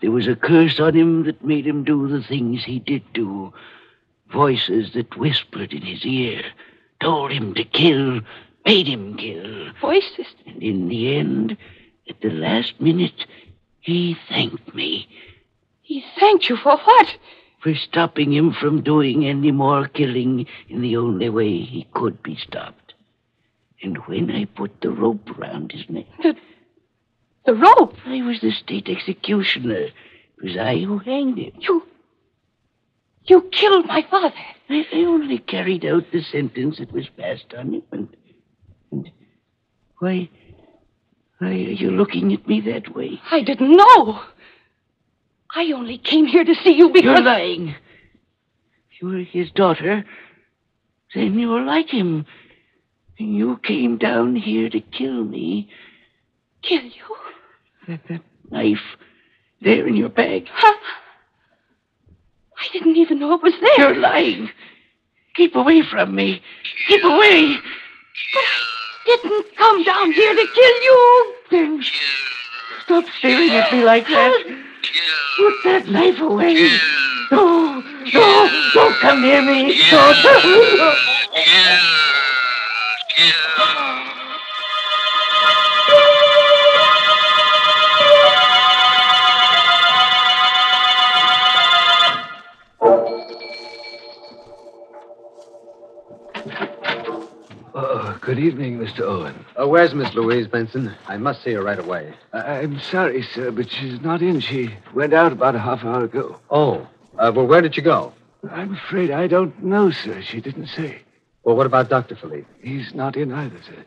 There 0.00 0.10
was 0.10 0.26
a 0.26 0.36
curse 0.36 0.78
on 0.80 0.94
him 0.94 1.24
that 1.24 1.44
made 1.44 1.66
him 1.66 1.84
do 1.84 2.08
the 2.08 2.22
things 2.22 2.64
he 2.64 2.80
did 2.80 3.02
do. 3.12 3.52
Voices 4.32 4.92
that 4.94 5.16
whispered 5.16 5.72
in 5.72 5.82
his 5.82 6.04
ear, 6.04 6.42
told 7.00 7.32
him 7.32 7.54
to 7.54 7.64
kill, 7.64 8.20
made 8.68 8.86
him 8.86 9.16
kill. 9.16 9.72
Voices? 9.80 10.26
And 10.46 10.62
in 10.62 10.88
the 10.88 11.16
end, 11.16 11.56
at 12.08 12.20
the 12.20 12.30
last 12.30 12.78
minute, 12.78 13.24
he 13.80 14.16
thanked 14.28 14.74
me. 14.74 15.08
He 15.80 16.04
thanked 16.20 16.50
you 16.50 16.56
for 16.56 16.76
what? 16.76 17.16
For 17.62 17.74
stopping 17.74 18.32
him 18.32 18.52
from 18.52 18.82
doing 18.82 19.24
any 19.24 19.52
more 19.52 19.88
killing 19.88 20.46
in 20.68 20.82
the 20.82 20.98
only 20.98 21.30
way 21.30 21.62
he 21.62 21.88
could 21.94 22.22
be 22.22 22.36
stopped. 22.36 22.92
And 23.82 23.96
when 24.06 24.30
I 24.30 24.44
put 24.44 24.82
the 24.82 24.90
rope 24.90 25.30
around 25.38 25.72
his 25.72 25.88
neck. 25.88 26.06
The, 26.22 26.36
the 27.46 27.54
rope? 27.54 27.96
I 28.04 28.20
was 28.22 28.40
the 28.40 28.52
state 28.52 28.88
executioner. 28.88 29.86
It 29.86 30.42
was 30.42 30.56
I 30.58 30.78
who 30.80 30.98
hanged 30.98 31.38
him. 31.38 31.52
You. 31.58 31.84
You 33.24 33.48
killed 33.50 33.86
my 33.86 34.02
father. 34.10 34.32
I, 34.68 34.86
I 34.92 34.98
only 35.04 35.38
carried 35.38 35.86
out 35.86 36.12
the 36.12 36.22
sentence 36.22 36.78
that 36.78 36.92
was 36.92 37.08
passed 37.16 37.54
on 37.56 37.72
him. 37.74 37.82
And 37.92 38.08
why. 39.98 40.28
Why 41.38 41.48
are 41.48 41.52
you 41.52 41.90
looking 41.90 42.32
at 42.32 42.48
me 42.48 42.60
that 42.62 42.94
way? 42.94 43.20
I 43.30 43.42
didn't 43.42 43.76
know. 43.76 44.20
I 45.54 45.72
only 45.72 45.98
came 45.98 46.26
here 46.26 46.44
to 46.44 46.54
see 46.64 46.72
you 46.72 46.88
because. 46.88 47.04
You're 47.04 47.22
lying. 47.22 47.68
If 48.90 49.02
you 49.02 49.08
were 49.08 49.18
his 49.18 49.50
daughter, 49.52 50.04
then 51.14 51.38
you 51.38 51.48
were 51.48 51.62
like 51.62 51.88
him. 51.88 52.26
And 53.18 53.36
you 53.36 53.58
came 53.62 53.98
down 53.98 54.36
here 54.36 54.68
to 54.68 54.80
kill 54.80 55.24
me. 55.24 55.68
Kill 56.62 56.82
you? 56.82 57.16
That, 57.86 58.00
that 58.08 58.20
knife 58.50 58.78
there 59.60 59.86
in 59.86 59.96
your 59.96 60.08
bag. 60.08 60.48
Huh? 60.52 60.76
I 62.58 62.72
didn't 62.72 62.96
even 62.96 63.18
know 63.20 63.34
it 63.34 63.42
was 63.42 63.54
there. 63.60 63.92
You're 63.92 64.00
lying. 64.00 64.50
Keep 65.36 65.54
away 65.54 65.82
from 65.88 66.14
me. 66.14 66.42
Keep 66.88 67.04
away. 67.04 67.56
But 68.34 68.42
I 68.44 68.67
didn't 69.16 69.56
come 69.56 69.82
down 69.84 70.12
here 70.12 70.34
to 70.34 70.46
kill 70.54 70.82
you. 70.82 71.34
Then 71.50 71.82
stop 72.84 73.04
staring 73.18 73.50
at 73.50 73.72
me 73.72 73.82
like 73.84 74.06
that. 74.08 74.44
Put 75.36 75.54
that 75.64 75.88
knife 75.88 76.20
away. 76.20 76.78
No, 77.30 77.82
no, 78.14 78.70
don't 78.74 78.94
come 78.96 79.22
near 79.22 79.42
me. 79.42 79.80
Don't. 79.90 81.77
Oh, 97.80 98.18
good 98.20 98.40
evening, 98.40 98.80
Mr. 98.80 99.02
Owen. 99.02 99.44
Uh, 99.56 99.68
where's 99.68 99.94
Miss 99.94 100.12
Louise 100.12 100.48
Benson? 100.48 100.92
I 101.06 101.16
must 101.16 101.44
see 101.44 101.52
her 101.52 101.62
right 101.62 101.78
away. 101.78 102.12
I- 102.32 102.62
I'm 102.62 102.80
sorry, 102.80 103.22
sir, 103.22 103.52
but 103.52 103.70
she's 103.70 104.00
not 104.00 104.20
in. 104.20 104.40
She 104.40 104.74
went 104.94 105.12
out 105.12 105.30
about 105.30 105.54
a 105.54 105.60
half 105.60 105.84
hour 105.84 106.02
ago. 106.02 106.40
Oh. 106.50 106.88
Uh, 107.16 107.30
well, 107.32 107.46
where 107.46 107.62
did 107.62 107.76
she 107.76 107.80
go? 107.80 108.12
I'm 108.50 108.74
afraid 108.74 109.12
I 109.12 109.28
don't 109.28 109.62
know, 109.62 109.92
sir. 109.92 110.20
She 110.22 110.40
didn't 110.40 110.66
say. 110.66 111.02
Well, 111.44 111.54
what 111.54 111.66
about 111.66 111.88
Dr. 111.88 112.16
Philippe? 112.16 112.48
He's 112.60 112.94
not 112.94 113.16
in 113.16 113.30
either, 113.32 113.62
sir. 113.62 113.84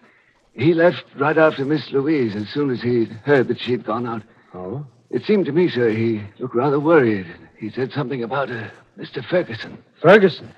He 0.53 0.73
left 0.73 1.03
right 1.17 1.37
after 1.37 1.65
Miss 1.65 1.91
Louise 1.91 2.33
as 2.33 2.47
soon 2.47 2.69
as 2.69 2.81
he 2.81 3.05
heard 3.25 3.49
that 3.49 3.59
she'd 3.59 3.83
gone 3.83 4.07
out. 4.07 4.21
Oh? 4.53 4.85
It 5.09 5.25
seemed 5.25 5.47
to 5.47 5.51
me, 5.51 5.67
sir, 5.67 5.89
he 5.89 6.23
looked 6.39 6.55
rather 6.55 6.79
worried. 6.79 7.27
He 7.57 7.69
said 7.69 7.91
something 7.91 8.23
about 8.23 8.49
uh, 8.49 8.69
Mr. 8.97 9.21
Ferguson. 9.21 9.77
Ferguson? 10.01 10.53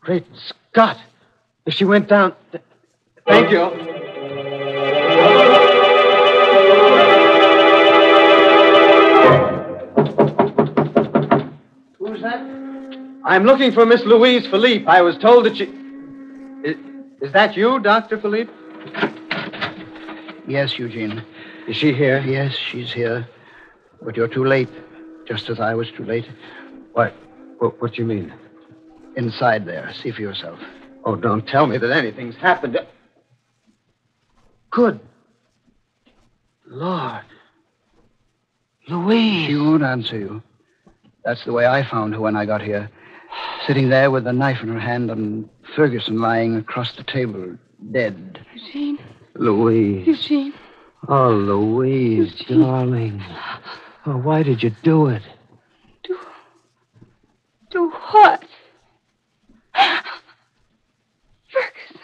Great 0.00 0.26
Scott! 0.34 0.98
If 1.66 1.74
she 1.74 1.84
went 1.84 2.08
down. 2.08 2.34
Thank 3.26 3.50
you. 3.50 3.64
Who's 11.98 12.20
that? 12.20 12.40
I'm 13.24 13.44
looking 13.44 13.72
for 13.72 13.86
Miss 13.86 14.02
Louise 14.04 14.46
Philippe. 14.46 14.84
I 14.86 15.00
was 15.00 15.16
told 15.16 15.46
that 15.46 15.56
she. 15.56 15.64
Is, 16.68 16.76
is 17.22 17.32
that 17.32 17.56
you, 17.56 17.80
Dr. 17.80 18.20
Philippe? 18.20 18.52
Yes, 20.46 20.78
Eugene. 20.78 21.24
Is 21.66 21.76
she 21.76 21.94
here? 21.94 22.20
Yes, 22.20 22.54
she's 22.54 22.92
here. 22.92 23.26
But 24.02 24.18
you're 24.18 24.28
too 24.28 24.44
late, 24.44 24.68
just 25.26 25.48
as 25.48 25.60
I 25.60 25.72
was 25.74 25.90
too 25.92 26.04
late. 26.04 26.28
What? 26.92 27.14
What, 27.58 27.80
what 27.80 27.94
do 27.94 28.02
you 28.02 28.06
mean? 28.06 28.34
Inside 29.16 29.64
there. 29.64 29.94
See 29.94 30.10
for 30.10 30.20
yourself. 30.20 30.58
Oh, 31.04 31.16
don't 31.16 31.46
tell 31.46 31.66
me 31.66 31.76
that 31.78 31.90
anything's 31.90 32.36
happened. 32.36 32.78
Good 34.70 35.00
Lord. 36.66 37.22
Louise. 38.88 39.46
She 39.46 39.56
won't 39.56 39.82
answer 39.82 40.18
you. 40.18 40.42
That's 41.24 41.44
the 41.44 41.52
way 41.52 41.66
I 41.66 41.82
found 41.84 42.14
her 42.14 42.20
when 42.20 42.36
I 42.36 42.44
got 42.44 42.60
here. 42.62 42.90
Sitting 43.66 43.88
there 43.88 44.10
with 44.10 44.26
a 44.26 44.32
knife 44.32 44.62
in 44.62 44.68
her 44.68 44.80
hand 44.80 45.10
and 45.10 45.48
Ferguson 45.74 46.20
lying 46.20 46.56
across 46.56 46.94
the 46.96 47.02
table, 47.02 47.56
dead. 47.92 48.44
Eugene. 48.54 48.98
Louise. 49.34 50.06
Eugene. 50.06 50.54
Oh, 51.08 51.30
Louise, 51.30 52.34
Eugene. 52.40 52.60
darling. 52.60 53.22
Oh, 54.06 54.18
why 54.18 54.42
did 54.42 54.62
you 54.62 54.70
do 54.82 55.06
it? 55.06 55.22
Do. 56.02 56.18
Do 57.70 57.90
what? 58.10 58.44
Ferguson. 61.48 62.00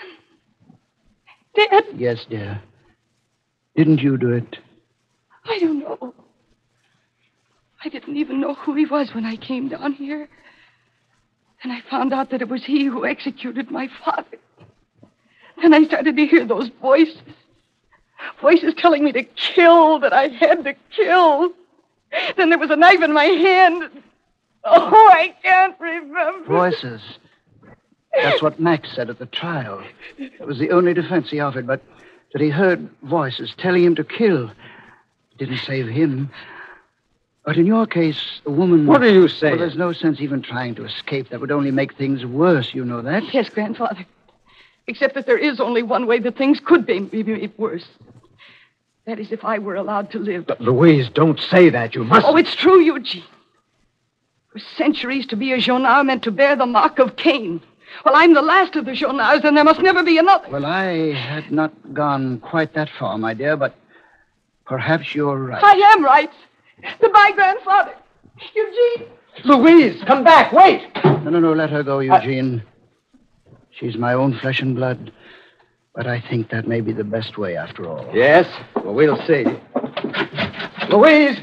Dead? 1.80 2.00
Yes, 2.00 2.26
dear. 2.28 2.60
Didn't 3.76 4.00
you 4.00 4.16
do 4.16 4.32
it? 4.32 4.58
I 5.44 5.58
don't 5.58 5.80
know. 5.80 6.14
I 7.84 7.88
didn't 7.88 8.16
even 8.16 8.40
know 8.40 8.54
who 8.54 8.74
he 8.74 8.84
was 8.86 9.14
when 9.14 9.24
I 9.24 9.36
came 9.36 9.68
down 9.68 9.94
here. 9.94 10.28
And 11.62 11.72
I 11.72 11.80
found 11.90 12.12
out 12.12 12.30
that 12.30 12.42
it 12.42 12.48
was 12.48 12.64
he 12.64 12.84
who 12.84 13.06
executed 13.06 13.70
my 13.70 13.88
father. 14.04 14.38
Then 15.60 15.74
I 15.74 15.84
started 15.84 16.16
to 16.16 16.26
hear 16.26 16.46
those 16.46 16.70
voices. 16.80 17.20
Voices 18.40 18.74
telling 18.76 19.04
me 19.04 19.12
to 19.12 19.22
kill, 19.22 19.98
that 20.00 20.12
I 20.12 20.28
had 20.28 20.64
to 20.64 20.74
kill. 20.94 21.52
Then 22.36 22.50
there 22.50 22.58
was 22.58 22.70
a 22.70 22.76
knife 22.76 23.02
in 23.02 23.12
my 23.12 23.24
hand. 23.24 23.90
Oh, 24.64 25.10
I 25.12 25.34
can't 25.42 25.78
remember. 25.78 26.46
Voices. 26.46 27.00
That's 28.14 28.42
what 28.42 28.60
Max 28.60 28.92
said 28.94 29.08
at 29.08 29.18
the 29.18 29.26
trial. 29.26 29.82
That 30.18 30.46
was 30.46 30.58
the 30.58 30.70
only 30.70 30.94
defense 30.94 31.30
he 31.30 31.40
offered, 31.40 31.66
but 31.66 31.82
that 32.32 32.42
he 32.42 32.48
heard 32.50 32.88
voices 33.02 33.54
telling 33.56 33.84
him 33.84 33.94
to 33.96 34.04
kill. 34.04 34.50
Didn't 35.38 35.58
save 35.58 35.88
him. 35.88 36.30
But 37.44 37.56
in 37.56 37.66
your 37.66 37.86
case, 37.86 38.40
a 38.44 38.50
woman. 38.50 38.86
What 38.86 39.02
are 39.02 39.08
you 39.10 39.26
saying? 39.26 39.52
Well, 39.52 39.60
there's 39.60 39.76
no 39.76 39.92
sense 39.92 40.20
even 40.20 40.42
trying 40.42 40.74
to 40.74 40.84
escape. 40.84 41.30
That 41.30 41.40
would 41.40 41.50
only 41.50 41.70
make 41.70 41.96
things 41.96 42.26
worse. 42.26 42.74
You 42.74 42.84
know 42.84 43.00
that? 43.02 43.32
Yes, 43.32 43.48
grandfather. 43.48 44.04
Except 44.86 45.14
that 45.14 45.26
there 45.26 45.38
is 45.38 45.60
only 45.60 45.82
one 45.82 46.06
way 46.06 46.18
that 46.18 46.36
things 46.36 46.60
could 46.60 46.84
be, 46.84 47.00
be 47.00 47.22
made 47.22 47.52
worse. 47.56 47.86
That 49.06 49.18
is, 49.18 49.32
if 49.32 49.44
I 49.44 49.58
were 49.58 49.76
allowed 49.76 50.10
to 50.12 50.18
live. 50.18 50.46
But 50.46 50.60
Louise, 50.60 51.08
don't 51.08 51.40
say 51.40 51.70
that. 51.70 51.94
You 51.94 52.04
must. 52.04 52.26
Oh, 52.26 52.36
it's 52.36 52.54
true, 52.54 52.80
Eugene. 52.80 53.24
For 54.52 54.58
centuries, 54.76 55.26
to 55.28 55.36
be 55.36 55.52
a 55.52 55.58
Jonard 55.58 56.06
meant 56.06 56.24
to 56.24 56.30
bear 56.30 56.56
the 56.56 56.66
mark 56.66 56.98
of 56.98 57.16
Cain. 57.16 57.62
Well, 58.04 58.14
I'm 58.16 58.34
the 58.34 58.42
last 58.42 58.76
of 58.76 58.86
the 58.86 58.92
Jonards, 58.92 59.44
and 59.44 59.56
there 59.56 59.64
must 59.64 59.80
never 59.80 60.02
be 60.02 60.18
another. 60.18 60.48
Well, 60.50 60.64
I 60.66 61.12
had 61.12 61.50
not 61.50 61.72
gone 61.92 62.40
quite 62.40 62.74
that 62.74 62.88
far, 62.98 63.18
my 63.18 63.34
dear, 63.34 63.56
but 63.56 63.74
perhaps 64.64 65.14
you're 65.14 65.36
right. 65.36 65.62
I 65.62 65.74
am 65.92 66.04
right. 66.04 66.30
Goodbye, 67.00 67.32
grandfather. 67.34 67.94
Eugene. 68.54 69.08
Louise, 69.44 70.02
come 70.06 70.24
back. 70.24 70.52
Wait. 70.52 70.88
No, 71.04 71.30
no, 71.30 71.40
no, 71.40 71.52
let 71.52 71.70
her 71.70 71.82
go, 71.82 71.98
uh, 71.98 72.02
Eugene. 72.20 72.62
She's 73.70 73.96
my 73.96 74.14
own 74.14 74.38
flesh 74.38 74.60
and 74.60 74.74
blood. 74.74 75.12
But 75.94 76.06
I 76.06 76.20
think 76.20 76.50
that 76.50 76.66
may 76.66 76.80
be 76.80 76.92
the 76.92 77.04
best 77.04 77.36
way 77.36 77.56
after 77.56 77.86
all. 77.86 78.08
Yes? 78.14 78.46
Well, 78.76 78.94
we'll 78.94 79.20
see. 79.26 79.44
Louise! 80.88 81.36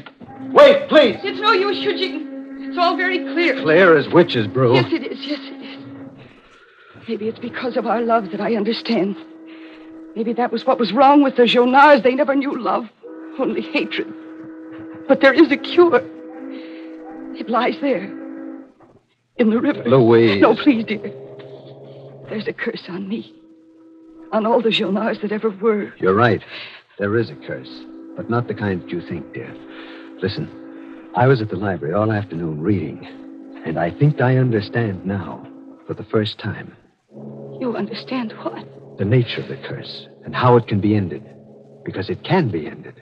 Wait, 0.52 0.88
please! 0.88 1.16
It's 1.22 1.40
no 1.40 1.52
use, 1.52 1.78
Eugene. 1.84 2.26
It's 2.62 2.78
all 2.78 2.96
very 2.96 3.18
clear. 3.18 3.60
Clear 3.62 3.96
as 3.96 4.08
witches 4.08 4.46
brew. 4.46 4.74
Yes, 4.74 4.92
it 4.92 5.12
is. 5.12 5.18
Yes, 5.20 5.38
it 5.40 5.52
is. 5.52 5.57
Maybe 7.08 7.26
it's 7.26 7.38
because 7.38 7.78
of 7.78 7.86
our 7.86 8.02
love 8.02 8.32
that 8.32 8.40
I 8.40 8.54
understand. 8.54 9.16
Maybe 10.14 10.34
that 10.34 10.52
was 10.52 10.66
what 10.66 10.78
was 10.78 10.92
wrong 10.92 11.22
with 11.22 11.36
the 11.36 11.44
Jonards. 11.44 12.02
They 12.02 12.14
never 12.14 12.34
knew 12.34 12.60
love, 12.60 12.86
only 13.38 13.62
hatred. 13.62 14.12
But 15.08 15.22
there 15.22 15.32
is 15.32 15.50
a 15.50 15.56
cure. 15.56 16.02
It 17.34 17.48
lies 17.48 17.80
there, 17.80 18.04
in 19.36 19.48
the 19.48 19.58
river. 19.58 19.84
Louise. 19.84 20.42
No, 20.42 20.54
please, 20.54 20.84
dear. 20.84 21.12
There's 22.28 22.46
a 22.46 22.52
curse 22.52 22.82
on 22.90 23.08
me, 23.08 23.32
on 24.32 24.44
all 24.44 24.60
the 24.60 24.68
Jonards 24.68 25.22
that 25.22 25.32
ever 25.32 25.48
were. 25.48 25.94
You're 25.98 26.14
right. 26.14 26.42
There 26.98 27.16
is 27.16 27.30
a 27.30 27.36
curse, 27.36 27.70
but 28.16 28.28
not 28.28 28.48
the 28.48 28.54
kind 28.54 28.82
that 28.82 28.90
you 28.90 29.00
think, 29.00 29.32
dear. 29.32 29.54
Listen, 30.20 31.10
I 31.14 31.26
was 31.26 31.40
at 31.40 31.48
the 31.48 31.56
library 31.56 31.94
all 31.94 32.12
afternoon 32.12 32.60
reading, 32.60 33.06
and 33.64 33.78
I 33.78 33.92
think 33.92 34.20
I 34.20 34.36
understand 34.36 35.06
now, 35.06 35.46
for 35.86 35.94
the 35.94 36.04
first 36.04 36.38
time, 36.38 36.76
You 37.60 37.76
understand 37.76 38.32
what? 38.42 38.64
the 38.98 39.04
nature 39.04 39.40
of 39.40 39.48
the 39.48 39.56
curse 39.56 40.08
and 40.24 40.34
how 40.34 40.56
it 40.56 40.66
can 40.66 40.80
be 40.80 40.96
ended. 40.96 41.22
Because 41.84 42.10
it 42.10 42.22
can 42.24 42.50
be 42.50 42.66
ended 42.66 43.00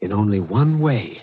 in 0.00 0.12
only 0.12 0.38
one 0.38 0.78
way. 0.80 1.22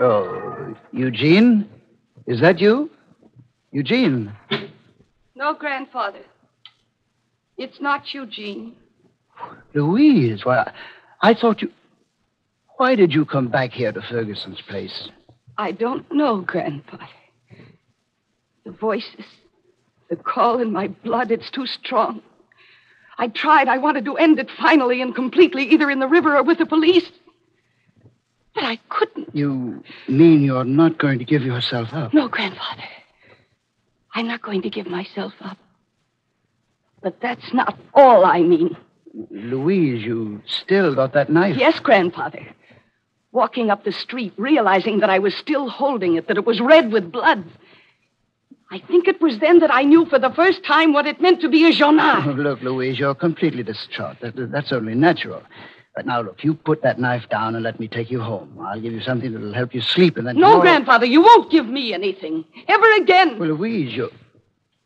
Oh, 0.00 0.74
Eugene? 0.90 1.70
Is 2.26 2.40
that 2.40 2.58
you? 2.58 2.90
Eugene? 3.70 4.32
No, 5.36 5.54
grandfather. 5.54 6.24
It's 7.56 7.80
not 7.80 8.12
Eugene. 8.12 8.74
Louise? 9.72 10.44
Why, 10.44 10.72
I 11.22 11.34
thought 11.34 11.62
you. 11.62 11.70
Why 12.76 12.96
did 12.96 13.12
you 13.14 13.24
come 13.24 13.48
back 13.48 13.72
here 13.72 13.92
to 13.92 14.02
Ferguson's 14.02 14.60
place? 14.60 15.08
I 15.56 15.70
don't 15.70 16.10
know, 16.12 16.40
grandfather. 16.40 17.06
The 18.64 18.72
voices, 18.72 19.24
the 20.10 20.16
call 20.16 20.60
in 20.60 20.72
my 20.72 20.88
blood, 20.88 21.30
it's 21.30 21.50
too 21.50 21.66
strong. 21.66 22.22
I 23.18 23.28
tried. 23.28 23.68
I 23.68 23.78
wanted 23.78 24.04
to 24.06 24.16
end 24.16 24.38
it 24.40 24.50
finally 24.50 25.00
and 25.00 25.14
completely, 25.14 25.64
either 25.70 25.90
in 25.90 26.00
the 26.00 26.08
river 26.08 26.36
or 26.36 26.42
with 26.42 26.58
the 26.58 26.66
police. 26.66 27.08
But 28.54 28.64
I 28.64 28.76
couldn't. 28.88 29.34
You 29.34 29.84
mean 30.08 30.42
you're 30.42 30.64
not 30.64 30.98
going 30.98 31.18
to 31.20 31.24
give 31.24 31.42
yourself 31.42 31.92
up? 31.92 32.12
No, 32.12 32.28
grandfather. 32.28 32.82
I'm 34.14 34.26
not 34.26 34.42
going 34.42 34.62
to 34.62 34.70
give 34.70 34.86
myself 34.86 35.32
up. 35.40 35.58
But 37.02 37.20
that's 37.20 37.52
not 37.52 37.78
all 37.94 38.24
I 38.24 38.40
mean. 38.40 38.76
Louise, 39.30 40.02
you 40.04 40.42
still 40.46 40.94
got 40.94 41.12
that 41.12 41.30
knife. 41.30 41.56
Yes, 41.56 41.78
grandfather. 41.80 42.46
Walking 43.30 43.70
up 43.70 43.84
the 43.84 43.92
street, 43.92 44.32
realizing 44.36 45.00
that 45.00 45.10
I 45.10 45.18
was 45.18 45.34
still 45.34 45.68
holding 45.68 46.16
it, 46.16 46.28
that 46.28 46.36
it 46.36 46.44
was 46.44 46.60
red 46.60 46.92
with 46.92 47.10
blood. 47.10 47.44
I 48.70 48.78
think 48.78 49.06
it 49.06 49.20
was 49.20 49.38
then 49.38 49.58
that 49.58 49.72
I 49.72 49.82
knew 49.82 50.06
for 50.06 50.18
the 50.18 50.30
first 50.30 50.64
time 50.64 50.94
what 50.94 51.06
it 51.06 51.20
meant 51.20 51.42
to 51.42 51.48
be 51.50 51.66
a 51.66 51.84
Oh, 51.84 52.30
look, 52.36 52.62
Louise, 52.62 52.98
you're 52.98 53.14
completely 53.14 53.62
distraught. 53.62 54.20
That, 54.20 54.50
that's 54.50 54.72
only 54.72 54.94
natural. 54.94 55.42
But 55.94 56.06
now, 56.06 56.22
look, 56.22 56.42
you 56.42 56.54
put 56.54 56.82
that 56.82 56.98
knife 56.98 57.28
down 57.28 57.54
and 57.54 57.62
let 57.62 57.78
me 57.78 57.86
take 57.86 58.10
you 58.10 58.20
home. 58.20 58.58
I'll 58.62 58.80
give 58.80 58.94
you 58.94 59.02
something 59.02 59.30
that'll 59.30 59.52
help 59.52 59.74
you 59.74 59.82
sleep, 59.82 60.16
and 60.16 60.26
then. 60.26 60.36
No, 60.36 60.40
tomorrow- 60.46 60.60
grandfather, 60.62 61.04
you 61.04 61.20
won't 61.20 61.50
give 61.50 61.66
me 61.66 61.92
anything. 61.92 62.46
Ever 62.66 62.92
again. 62.94 63.38
Well, 63.38 63.50
Louise, 63.50 63.92
you're. 63.94 64.08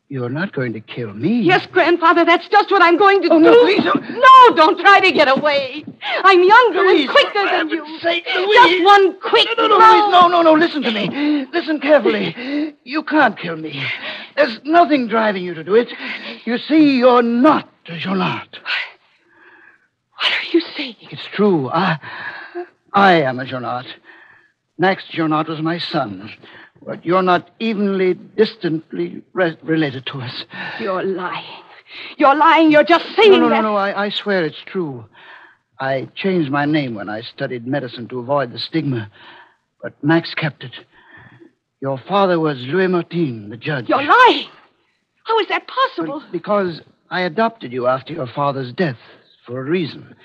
You're 0.09 0.29
not 0.29 0.53
going 0.53 0.71
to 0.71 0.79
kill 0.79 1.13
me. 1.13 1.41
Yes, 1.41 1.65
grandfather, 1.69 2.23
that's 2.23 2.47
just 2.47 2.71
what 2.71 2.81
I'm 2.81 2.97
going 2.97 3.21
to 3.23 3.29
Oh, 3.29 3.39
do. 3.39 3.43
no, 3.43 3.63
please 3.65 3.83
don't. 3.83 4.01
Oh. 4.01 4.49
No, 4.49 4.55
don't 4.55 4.79
try 4.79 5.01
to 5.01 5.11
get 5.11 5.27
away. 5.27 5.83
I'm 6.23 6.41
younger 6.43 6.79
Louise, 6.79 7.01
and 7.01 7.09
quicker 7.09 7.45
than 7.45 7.69
you. 7.69 7.99
sake, 7.99 8.25
Just 8.25 8.83
one 8.85 9.19
quick 9.19 9.49
No, 9.57 9.67
no, 9.67 9.77
no, 9.77 9.85
Louise, 9.91 10.11
no, 10.11 10.27
no, 10.29 10.41
no, 10.43 10.53
listen 10.53 10.81
to 10.83 10.91
me. 10.91 11.45
Listen 11.51 11.81
carefully. 11.81 12.73
You 12.85 13.03
can't 13.03 13.37
kill 13.37 13.57
me. 13.57 13.83
There's 14.37 14.59
nothing 14.63 15.09
driving 15.09 15.43
you 15.43 15.53
to 15.53 15.63
do 15.63 15.75
it. 15.75 15.89
You 16.45 16.57
see, 16.57 16.97
you're 16.99 17.21
not 17.21 17.67
a 17.87 17.91
Jonard. 17.97 18.47
What 20.19 20.31
are 20.31 20.45
you 20.53 20.61
saying? 20.77 20.95
It's 21.11 21.25
true. 21.33 21.69
I, 21.69 21.99
I 22.93 23.21
am 23.23 23.39
a 23.39 23.45
Jonard. 23.45 23.87
Max 24.77 25.03
Jonard 25.11 25.47
was 25.49 25.61
my 25.61 25.79
son. 25.79 26.31
But 26.85 27.05
you're 27.05 27.21
not 27.23 27.49
evenly, 27.59 28.13
distantly 28.13 29.21
re- 29.33 29.57
related 29.63 30.05
to 30.07 30.19
us. 30.21 30.45
You're 30.79 31.03
lying. 31.03 31.45
You're 32.17 32.35
lying. 32.35 32.71
You're 32.71 32.83
just 32.83 33.05
saying 33.15 33.31
No, 33.31 33.39
no, 33.39 33.49
that. 33.49 33.61
no, 33.61 33.69
no. 33.73 33.75
I, 33.75 34.05
I 34.05 34.09
swear 34.09 34.43
it's 34.45 34.61
true. 34.65 35.05
I 35.79 36.07
changed 36.15 36.49
my 36.51 36.65
name 36.65 36.95
when 36.95 37.09
I 37.09 37.21
studied 37.21 37.67
medicine 37.67 38.07
to 38.09 38.19
avoid 38.19 38.51
the 38.51 38.59
stigma. 38.59 39.09
But 39.81 40.01
Max 40.03 40.33
kept 40.33 40.63
it. 40.63 40.73
Your 41.81 41.99
father 42.07 42.39
was 42.39 42.57
Louis 42.61 42.87
Martin, 42.87 43.49
the 43.49 43.57
judge. 43.57 43.87
You're 43.87 44.03
lying. 44.03 44.47
How 45.23 45.39
is 45.39 45.47
that 45.49 45.67
possible? 45.67 46.19
Well, 46.19 46.27
because 46.31 46.81
I 47.09 47.21
adopted 47.21 47.71
you 47.71 47.87
after 47.87 48.13
your 48.13 48.27
father's 48.27 48.73
death 48.73 48.97
for 49.45 49.59
a 49.59 49.63
reason. 49.69 50.15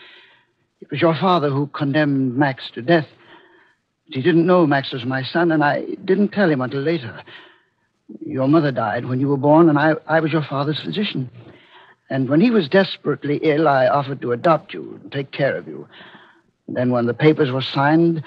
It 0.80 0.90
was 0.90 1.00
your 1.00 1.14
father 1.14 1.50
who 1.50 1.66
condemned 1.68 2.36
Max 2.36 2.70
to 2.74 2.82
death. 2.82 3.06
He 4.12 4.20
didn't 4.20 4.46
know 4.46 4.66
Max 4.66 4.92
was 4.92 5.04
my 5.06 5.22
son, 5.22 5.50
and 5.52 5.64
I 5.64 5.84
didn't 6.04 6.28
tell 6.28 6.50
him 6.50 6.60
until 6.60 6.82
later. 6.82 7.22
Your 8.26 8.46
mother 8.46 8.70
died 8.70 9.06
when 9.06 9.20
you 9.20 9.28
were 9.28 9.38
born, 9.38 9.70
and 9.70 9.78
I, 9.78 9.94
I 10.06 10.20
was 10.20 10.32
your 10.32 10.42
father's 10.42 10.80
physician. 10.80 11.30
And 12.10 12.28
when 12.28 12.42
he 12.42 12.50
was 12.50 12.68
desperately 12.68 13.38
ill, 13.42 13.66
I 13.66 13.86
offered 13.86 14.20
to 14.20 14.32
adopt 14.32 14.74
you 14.74 15.00
and 15.02 15.10
take 15.10 15.32
care 15.32 15.56
of 15.56 15.66
you. 15.66 15.88
Then, 16.68 16.90
when 16.90 17.06
the 17.06 17.14
papers 17.14 17.50
were 17.50 17.62
signed, 17.62 18.22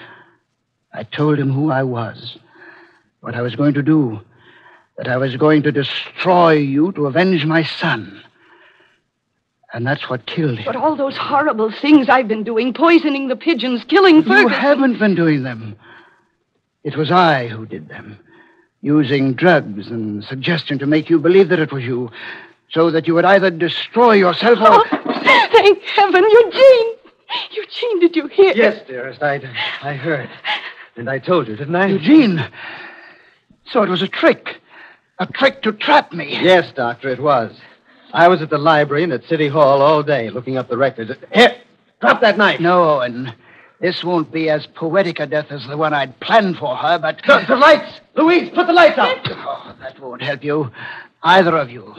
I 0.92 1.04
told 1.04 1.38
him 1.38 1.52
who 1.52 1.70
I 1.70 1.84
was, 1.84 2.36
what 3.20 3.36
I 3.36 3.42
was 3.42 3.54
going 3.54 3.74
to 3.74 3.82
do, 3.82 4.20
that 4.96 5.06
I 5.06 5.18
was 5.18 5.36
going 5.36 5.62
to 5.62 5.72
destroy 5.72 6.52
you 6.54 6.90
to 6.92 7.06
avenge 7.06 7.44
my 7.44 7.62
son. 7.62 8.22
And 9.72 9.86
that's 9.86 10.08
what 10.08 10.26
killed 10.26 10.58
him. 10.58 10.64
But 10.64 10.76
all 10.76 10.96
those 10.96 11.16
horrible 11.16 11.72
things 11.72 12.08
I've 12.08 12.28
been 12.28 12.44
doing, 12.44 12.72
poisoning 12.72 13.28
the 13.28 13.36
pigeons, 13.36 13.84
killing 13.84 14.22
birds. 14.22 14.42
You 14.42 14.48
haven't 14.48 14.98
been 14.98 15.14
doing 15.14 15.42
them. 15.42 15.76
It 16.84 16.96
was 16.96 17.10
I 17.10 17.48
who 17.48 17.66
did 17.66 17.88
them, 17.88 18.18
using 18.80 19.34
drugs 19.34 19.88
and 19.88 20.22
suggestion 20.24 20.78
to 20.78 20.86
make 20.86 21.10
you 21.10 21.18
believe 21.18 21.48
that 21.48 21.58
it 21.58 21.72
was 21.72 21.82
you, 21.82 22.10
so 22.70 22.92
that 22.92 23.08
you 23.08 23.14
would 23.14 23.24
either 23.24 23.50
destroy 23.50 24.12
yourself 24.12 24.58
or. 24.60 24.68
Oh, 24.70 25.48
thank 25.52 25.82
heaven, 25.82 26.24
Eugene. 26.30 26.92
Eugene, 27.50 28.00
did 28.00 28.14
you 28.14 28.28
hear? 28.28 28.52
Yes, 28.54 28.86
dearest, 28.86 29.20
I, 29.20 29.40
I 29.82 29.94
heard. 29.94 30.30
And 30.94 31.10
I 31.10 31.18
told 31.18 31.48
you, 31.48 31.56
didn't 31.56 31.74
I? 31.74 31.86
Eugene! 31.86 32.48
So 33.70 33.82
it 33.82 33.88
was 33.88 34.00
a 34.00 34.08
trick. 34.08 34.60
A 35.18 35.26
trick 35.26 35.62
to 35.62 35.72
trap 35.72 36.12
me. 36.12 36.38
Yes, 36.40 36.72
Doctor, 36.72 37.08
it 37.08 37.20
was. 37.20 37.52
I 38.16 38.28
was 38.28 38.40
at 38.40 38.48
the 38.48 38.56
library 38.56 39.04
and 39.04 39.12
at 39.12 39.24
City 39.24 39.46
Hall 39.46 39.82
all 39.82 40.02
day 40.02 40.30
looking 40.30 40.56
up 40.56 40.70
the 40.70 40.78
records. 40.78 41.12
Here, 41.34 41.54
drop 42.00 42.22
that 42.22 42.38
knife. 42.38 42.60
No, 42.60 42.82
Owen. 42.82 43.34
This 43.78 44.02
won't 44.02 44.32
be 44.32 44.48
as 44.48 44.66
poetic 44.68 45.20
a 45.20 45.26
death 45.26 45.48
as 45.50 45.66
the 45.66 45.76
one 45.76 45.92
I'd 45.92 46.18
planned 46.20 46.56
for 46.56 46.74
her, 46.76 46.98
but. 46.98 47.20
The, 47.26 47.44
the 47.46 47.56
lights! 47.56 48.00
Louise, 48.14 48.48
put 48.54 48.68
the 48.68 48.72
lights 48.72 48.96
out! 48.96 49.18
Oh, 49.26 49.76
that 49.80 50.00
won't 50.00 50.22
help 50.22 50.42
you. 50.42 50.72
Either 51.22 51.58
of 51.58 51.68
you. 51.68 51.94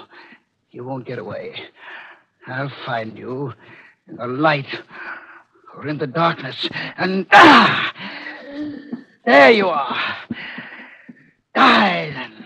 You 0.72 0.84
won't 0.84 1.06
get 1.06 1.20
away. 1.20 1.54
I'll 2.48 2.72
find 2.84 3.16
you 3.16 3.54
in 4.08 4.16
the 4.16 4.26
light 4.26 4.66
or 5.76 5.88
in 5.88 6.00
the 6.00 6.08
darkness. 6.08 6.68
And. 6.98 7.28
Ah! 7.32 7.94
There 9.24 9.52
you 9.52 9.68
are. 9.68 10.18
Die, 11.54 12.10
then. 12.10 12.37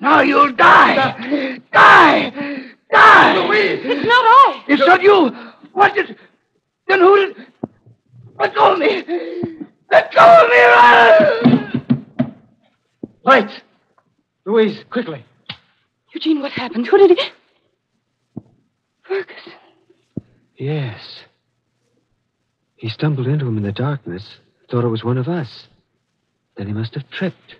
Now 0.00 0.22
you'll 0.22 0.52
die. 0.52 1.58
Die! 1.72 2.30
Die! 2.90 3.46
Louise! 3.46 3.80
It's 3.84 4.06
not 4.06 4.24
I. 4.24 4.64
It's 4.68 4.86
not 4.86 5.02
you! 5.02 5.30
What 5.72 5.94
did. 5.94 6.16
Then 6.88 7.00
who 7.00 7.16
did. 7.16 7.46
Let 8.38 8.54
go 8.54 8.72
of 8.72 8.78
me! 8.78 9.04
Let 9.90 10.14
go 10.14 10.20
of 10.20 10.48
me! 10.50 10.60
Run! 10.64 12.34
Lights! 13.24 13.60
Louise, 14.46 14.84
quickly. 14.90 15.24
Eugene, 16.14 16.40
what 16.40 16.52
happened? 16.52 16.86
Who 16.86 16.98
did 16.98 17.18
he? 17.18 18.42
Ferguson. 19.02 19.52
Yes. 20.56 21.24
He 22.76 22.88
stumbled 22.88 23.26
into 23.26 23.46
him 23.46 23.58
in 23.58 23.62
the 23.62 23.72
darkness, 23.72 24.38
thought 24.70 24.84
it 24.84 24.88
was 24.88 25.04
one 25.04 25.18
of 25.18 25.28
us. 25.28 25.68
Then 26.56 26.66
he 26.66 26.72
must 26.72 26.94
have 26.94 27.08
tripped. 27.10 27.56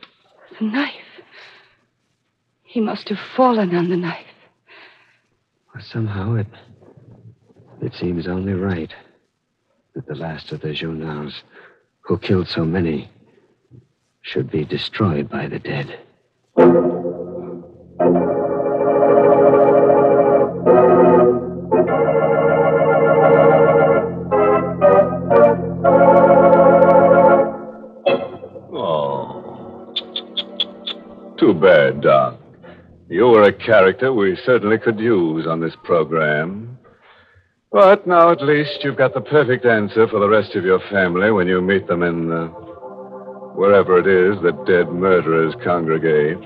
The 0.58 0.64
knife. 0.64 0.94
He 2.70 2.80
must 2.80 3.08
have 3.08 3.18
fallen 3.36 3.74
on 3.74 3.88
the 3.88 3.96
knife. 3.96 4.26
Well, 5.74 5.82
somehow 5.82 6.36
it. 6.36 6.46
It 7.82 7.94
seems 7.94 8.28
only 8.28 8.52
right 8.52 8.94
that 9.96 10.06
the 10.06 10.14
last 10.14 10.52
of 10.52 10.60
the 10.60 10.68
Jonards, 10.68 11.42
who 12.02 12.16
killed 12.16 12.46
so 12.46 12.64
many, 12.64 13.10
should 14.22 14.52
be 14.52 14.64
destroyed 14.64 15.28
by 15.28 15.48
the 15.48 15.58
dead. 15.58 15.98
Oh. 28.72 29.92
Too 31.36 31.52
bad, 31.54 32.02
Doc. 32.02 32.29
You 33.10 33.26
were 33.26 33.42
a 33.42 33.52
character 33.52 34.12
we 34.12 34.38
certainly 34.46 34.78
could 34.78 35.00
use 35.00 35.44
on 35.44 35.58
this 35.58 35.74
program. 35.82 36.78
But 37.72 38.06
now 38.06 38.30
at 38.30 38.40
least 38.40 38.84
you've 38.84 38.98
got 38.98 39.14
the 39.14 39.20
perfect 39.20 39.64
answer 39.64 40.06
for 40.06 40.20
the 40.20 40.28
rest 40.28 40.54
of 40.54 40.64
your 40.64 40.78
family 40.92 41.32
when 41.32 41.48
you 41.48 41.60
meet 41.60 41.88
them 41.88 42.04
in 42.04 42.30
uh, 42.30 42.46
wherever 43.56 43.98
it 43.98 44.06
is 44.06 44.40
that 44.44 44.64
dead 44.64 44.92
murderers 44.92 45.56
congregate. 45.64 46.38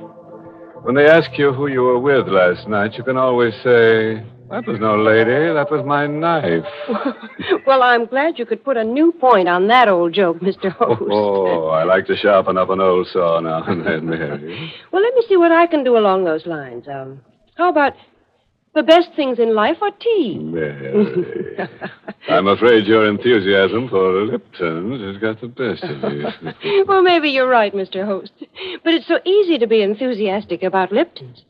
When 0.85 0.94
they 0.94 1.07
ask 1.07 1.37
you 1.37 1.53
who 1.53 1.66
you 1.66 1.83
were 1.83 1.98
with 1.98 2.29
last 2.29 2.66
night, 2.66 2.94
you 2.96 3.05
can 3.05 3.18
always 3.18 3.53
say, 3.62 4.24
That 4.50 4.66
was 4.66 4.78
no 4.78 4.96
lady, 4.96 5.52
that 5.54 5.70
was 5.70 5.85
my 5.87 6.07
knife. 6.07 6.64
well, 7.66 7.83
I'm 7.83 8.04
glad 8.07 8.38
you 8.38 8.44
could 8.44 8.62
put 8.62 8.76
a 8.76 8.85
new 8.85 9.11
point 9.12 9.48
on 9.48 9.68
that 9.68 9.88
old 9.88 10.12
joke, 10.12 10.40
Mr. 10.40 10.70
Host. 10.70 11.00
Oh, 11.11 11.68
I 11.68 11.85
like 11.85 12.07
to 12.07 12.16
sharpen 12.16 12.59
up 12.59 12.68
an 12.68 12.80
old 12.80 13.07
saw 13.09 13.40
now 13.40 13.64
and 13.64 13.85
then, 13.87 14.07
Mary. 14.09 14.72
Well, 14.92 15.02
let 15.02 15.14
me 15.14 15.24
see 15.28 15.37
what 15.37 15.50
I 15.50 15.66
can 15.66 15.83
do 15.83 15.96
along 15.96 16.24
those 16.24 16.46
lines. 16.46 16.87
Um, 16.88 17.20
how 17.57 17.68
about 17.70 17.94
the 18.74 18.83
best 18.83 19.09
things 19.16 19.38
in 19.38 19.54
life 19.54 19.78
are 19.80 19.90
tea? 19.90 20.38
Mary. 20.38 21.57
I'm 22.28 22.46
afraid 22.46 22.87
your 22.87 23.09
enthusiasm 23.09 23.88
for 23.88 24.24
Lipton's 24.26 25.00
has 25.00 25.20
got 25.20 25.40
the 25.40 25.48
best 25.48 25.83
of 25.85 26.12
you. 26.12 26.85
well, 26.87 27.02
maybe 27.02 27.30
you're 27.30 27.48
right, 27.48 27.72
Mr. 27.74 28.04
Host. 28.04 28.33
But 28.85 28.94
it's 28.94 29.09
so 29.09 29.18
easy 29.24 29.59
to 29.59 29.66
be 29.66 29.83
enthusiastic 29.83 30.62
about 30.62 30.92
Lipton's. 30.92 31.44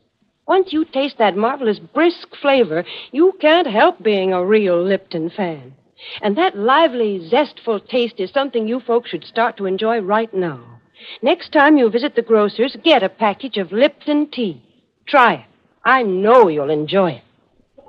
Once 0.47 0.71
you 0.71 0.85
taste 0.85 1.17
that 1.17 1.35
marvelous 1.35 1.79
brisk 1.79 2.27
flavor, 2.41 2.83
you 3.11 3.33
can't 3.41 3.67
help 3.67 4.01
being 4.03 4.31
a 4.31 4.45
real 4.45 4.81
Lipton 4.81 5.29
fan. 5.29 5.73
And 6.21 6.37
that 6.37 6.57
lively, 6.57 7.27
zestful 7.27 7.79
taste 7.79 8.19
is 8.19 8.29
something 8.31 8.67
you 8.67 8.79
folks 8.79 9.09
should 9.09 9.23
start 9.23 9.57
to 9.57 9.65
enjoy 9.65 9.99
right 9.99 10.31
now. 10.33 10.81
Next 11.21 11.51
time 11.51 11.77
you 11.77 11.89
visit 11.89 12.15
the 12.15 12.21
grocer's, 12.21 12.77
get 12.83 13.03
a 13.03 13.09
package 13.09 13.57
of 13.57 13.71
Lipton 13.71 14.29
tea. 14.31 14.61
Try 15.07 15.33
it. 15.33 15.45
I 15.83 16.03
know 16.03 16.47
you'll 16.47 16.69
enjoy 16.69 17.21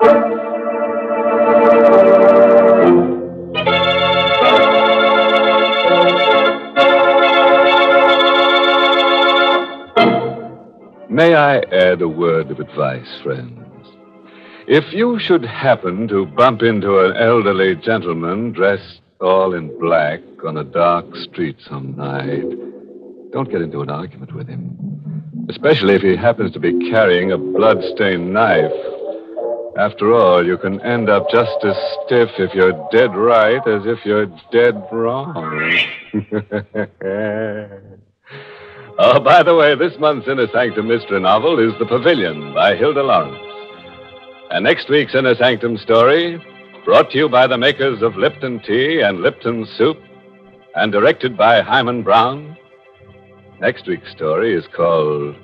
it. 0.00 0.55
May 11.16 11.32
I 11.34 11.60
add 11.72 12.02
a 12.02 12.08
word 12.08 12.50
of 12.50 12.60
advice, 12.60 13.08
friends? 13.22 13.88
If 14.68 14.92
you 14.92 15.18
should 15.18 15.46
happen 15.46 16.08
to 16.08 16.26
bump 16.26 16.60
into 16.60 16.98
an 16.98 17.16
elderly 17.16 17.74
gentleman 17.74 18.52
dressed 18.52 19.00
all 19.18 19.54
in 19.54 19.78
black 19.80 20.20
on 20.44 20.58
a 20.58 20.62
dark 20.62 21.06
street 21.16 21.56
some 21.66 21.96
night, 21.96 22.44
don't 23.32 23.50
get 23.50 23.62
into 23.62 23.80
an 23.80 23.88
argument 23.88 24.34
with 24.34 24.46
him. 24.46 24.76
Especially 25.48 25.94
if 25.94 26.02
he 26.02 26.16
happens 26.16 26.52
to 26.52 26.60
be 26.60 26.90
carrying 26.90 27.32
a 27.32 27.38
blood-stained 27.38 28.34
knife. 28.34 28.70
After 29.78 30.12
all, 30.12 30.44
you 30.44 30.58
can 30.58 30.82
end 30.82 31.08
up 31.08 31.30
just 31.30 31.64
as 31.64 31.76
stiff 32.04 32.28
if 32.36 32.52
you're 32.52 32.88
dead 32.92 33.16
right 33.16 33.66
as 33.66 33.86
if 33.86 34.04
you're 34.04 34.26
dead 34.52 34.86
wrong. 34.92 35.32
oh, 38.98 39.20
by 39.20 39.42
the 39.42 39.54
way, 39.54 39.74
this 39.74 39.98
month's 39.98 40.28
Inner 40.28 40.46
Sanctum 40.52 40.88
Mystery 40.88 41.20
novel 41.20 41.58
is 41.58 41.78
The 41.78 41.86
Pavilion 41.86 42.54
by 42.54 42.76
Hilda 42.76 43.02
Lawrence. 43.02 43.38
And 44.50 44.64
next 44.64 44.88
week's 44.88 45.14
Inner 45.14 45.34
Sanctum 45.34 45.76
story, 45.78 46.42
brought 46.84 47.10
to 47.10 47.18
you 47.18 47.28
by 47.28 47.46
the 47.46 47.58
makers 47.58 48.02
of 48.02 48.16
Lipton 48.16 48.60
Tea 48.66 49.00
and 49.00 49.20
Lipton 49.20 49.66
Soup, 49.76 49.96
and 50.74 50.92
directed 50.92 51.36
by 51.36 51.62
Himan 51.62 52.02
Brown. 52.02 52.56
Next 53.60 53.86
week's 53.86 54.10
story 54.12 54.54
is 54.54 54.64
called 54.74 55.34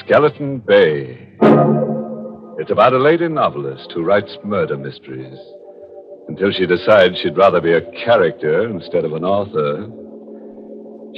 Skeleton 0.00 0.60
Bay. 0.60 1.28
It's 2.58 2.70
about 2.70 2.92
a 2.92 2.98
lady 2.98 3.28
novelist 3.28 3.90
who 3.92 4.04
writes 4.04 4.36
murder 4.44 4.76
mysteries 4.76 5.38
until 6.28 6.52
she 6.52 6.66
decides 6.66 7.18
she'd 7.18 7.36
rather 7.36 7.60
be 7.60 7.72
a 7.72 7.90
character 8.04 8.68
instead 8.70 9.04
of 9.04 9.12
an 9.12 9.24
author. 9.24 9.90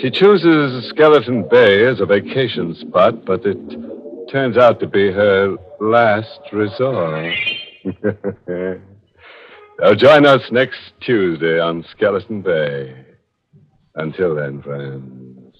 She 0.00 0.11
chooses 0.11 0.88
Skeleton 0.88 1.48
Bay 1.48 1.87
as 1.87 2.00
a 2.00 2.07
vacation 2.07 2.74
spot, 2.74 3.24
but 3.24 3.46
it 3.46 3.57
turns 4.30 4.57
out 4.57 4.80
to 4.80 4.88
be 4.88 5.12
her 5.12 5.57
last 5.80 6.40
resort. 6.52 7.33
now 9.78 9.94
join 9.94 10.26
us 10.26 10.42
next 10.50 10.80
Tuesday 11.00 11.61
on 11.61 11.85
Skeleton 11.92 12.42
Bay. 12.42 13.04
Until 13.94 14.35
then, 14.35 14.61
friends, 14.62 15.57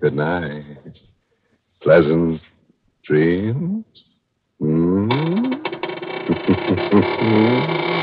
good 0.00 0.14
night. 0.14 0.76
Pleasant 1.80 2.42
dreams. 3.06 3.84
Hmm? 4.60 5.54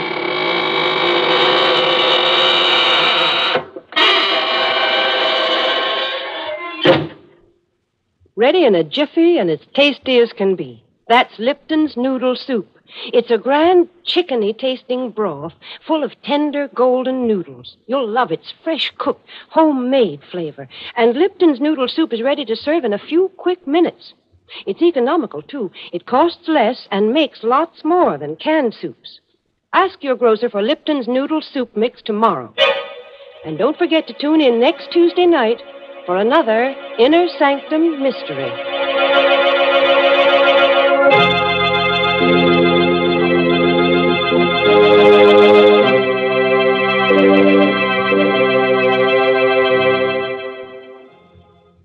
Ready 8.37 8.63
in 8.63 8.75
a 8.75 8.83
jiffy 8.83 9.37
and 9.37 9.49
as 9.51 9.59
tasty 9.73 10.17
as 10.19 10.31
can 10.31 10.55
be. 10.55 10.81
That's 11.09 11.37
Lipton's 11.37 11.97
Noodle 11.97 12.37
Soup. 12.37 12.65
It's 13.11 13.29
a 13.29 13.37
grand 13.37 13.89
chickeny 14.05 14.57
tasting 14.57 15.11
broth 15.11 15.53
full 15.85 16.01
of 16.01 16.13
tender 16.23 16.69
golden 16.73 17.27
noodles. 17.27 17.75
You'll 17.87 18.07
love 18.07 18.31
its 18.31 18.53
fresh 18.63 18.93
cooked, 18.97 19.27
homemade 19.49 20.21
flavor. 20.31 20.69
And 20.95 21.17
Lipton's 21.17 21.59
Noodle 21.59 21.89
Soup 21.89 22.13
is 22.13 22.21
ready 22.21 22.45
to 22.45 22.55
serve 22.55 22.85
in 22.85 22.93
a 22.93 22.99
few 22.99 23.31
quick 23.35 23.67
minutes. 23.67 24.13
It's 24.65 24.81
economical, 24.81 25.41
too. 25.41 25.69
It 25.91 26.05
costs 26.05 26.47
less 26.47 26.87
and 26.89 27.13
makes 27.13 27.43
lots 27.43 27.83
more 27.83 28.17
than 28.17 28.37
canned 28.37 28.73
soups. 28.73 29.19
Ask 29.73 30.03
your 30.03 30.15
grocer 30.15 30.49
for 30.49 30.61
Lipton's 30.61 31.07
Noodle 31.07 31.41
Soup 31.41 31.75
Mix 31.75 32.01
tomorrow. 32.01 32.53
And 33.45 33.57
don't 33.57 33.77
forget 33.77 34.07
to 34.07 34.13
tune 34.13 34.39
in 34.39 34.59
next 34.59 34.89
Tuesday 34.91 35.25
night 35.25 35.61
for 36.05 36.17
another 36.17 36.75
Inner 36.97 37.27
Sanctum 37.37 38.01
Mystery. 38.01 38.51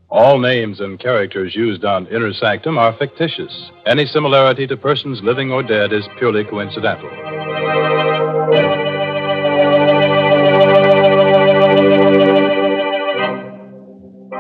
All 0.09 0.39
names 0.39 0.81
and 0.81 0.99
characters 0.99 1.55
used 1.55 1.85
on 1.85 2.07
Inner 2.07 2.33
Sanctum 2.33 2.79
are 2.79 2.97
fictitious. 2.97 3.71
Any 3.87 4.07
similarity 4.07 4.67
to 4.67 4.77
persons 4.77 5.21
living 5.23 5.53
or 5.53 5.63
dead 5.63 5.93
is 5.93 6.09
purely 6.19 6.45
coincidental. 6.45 7.26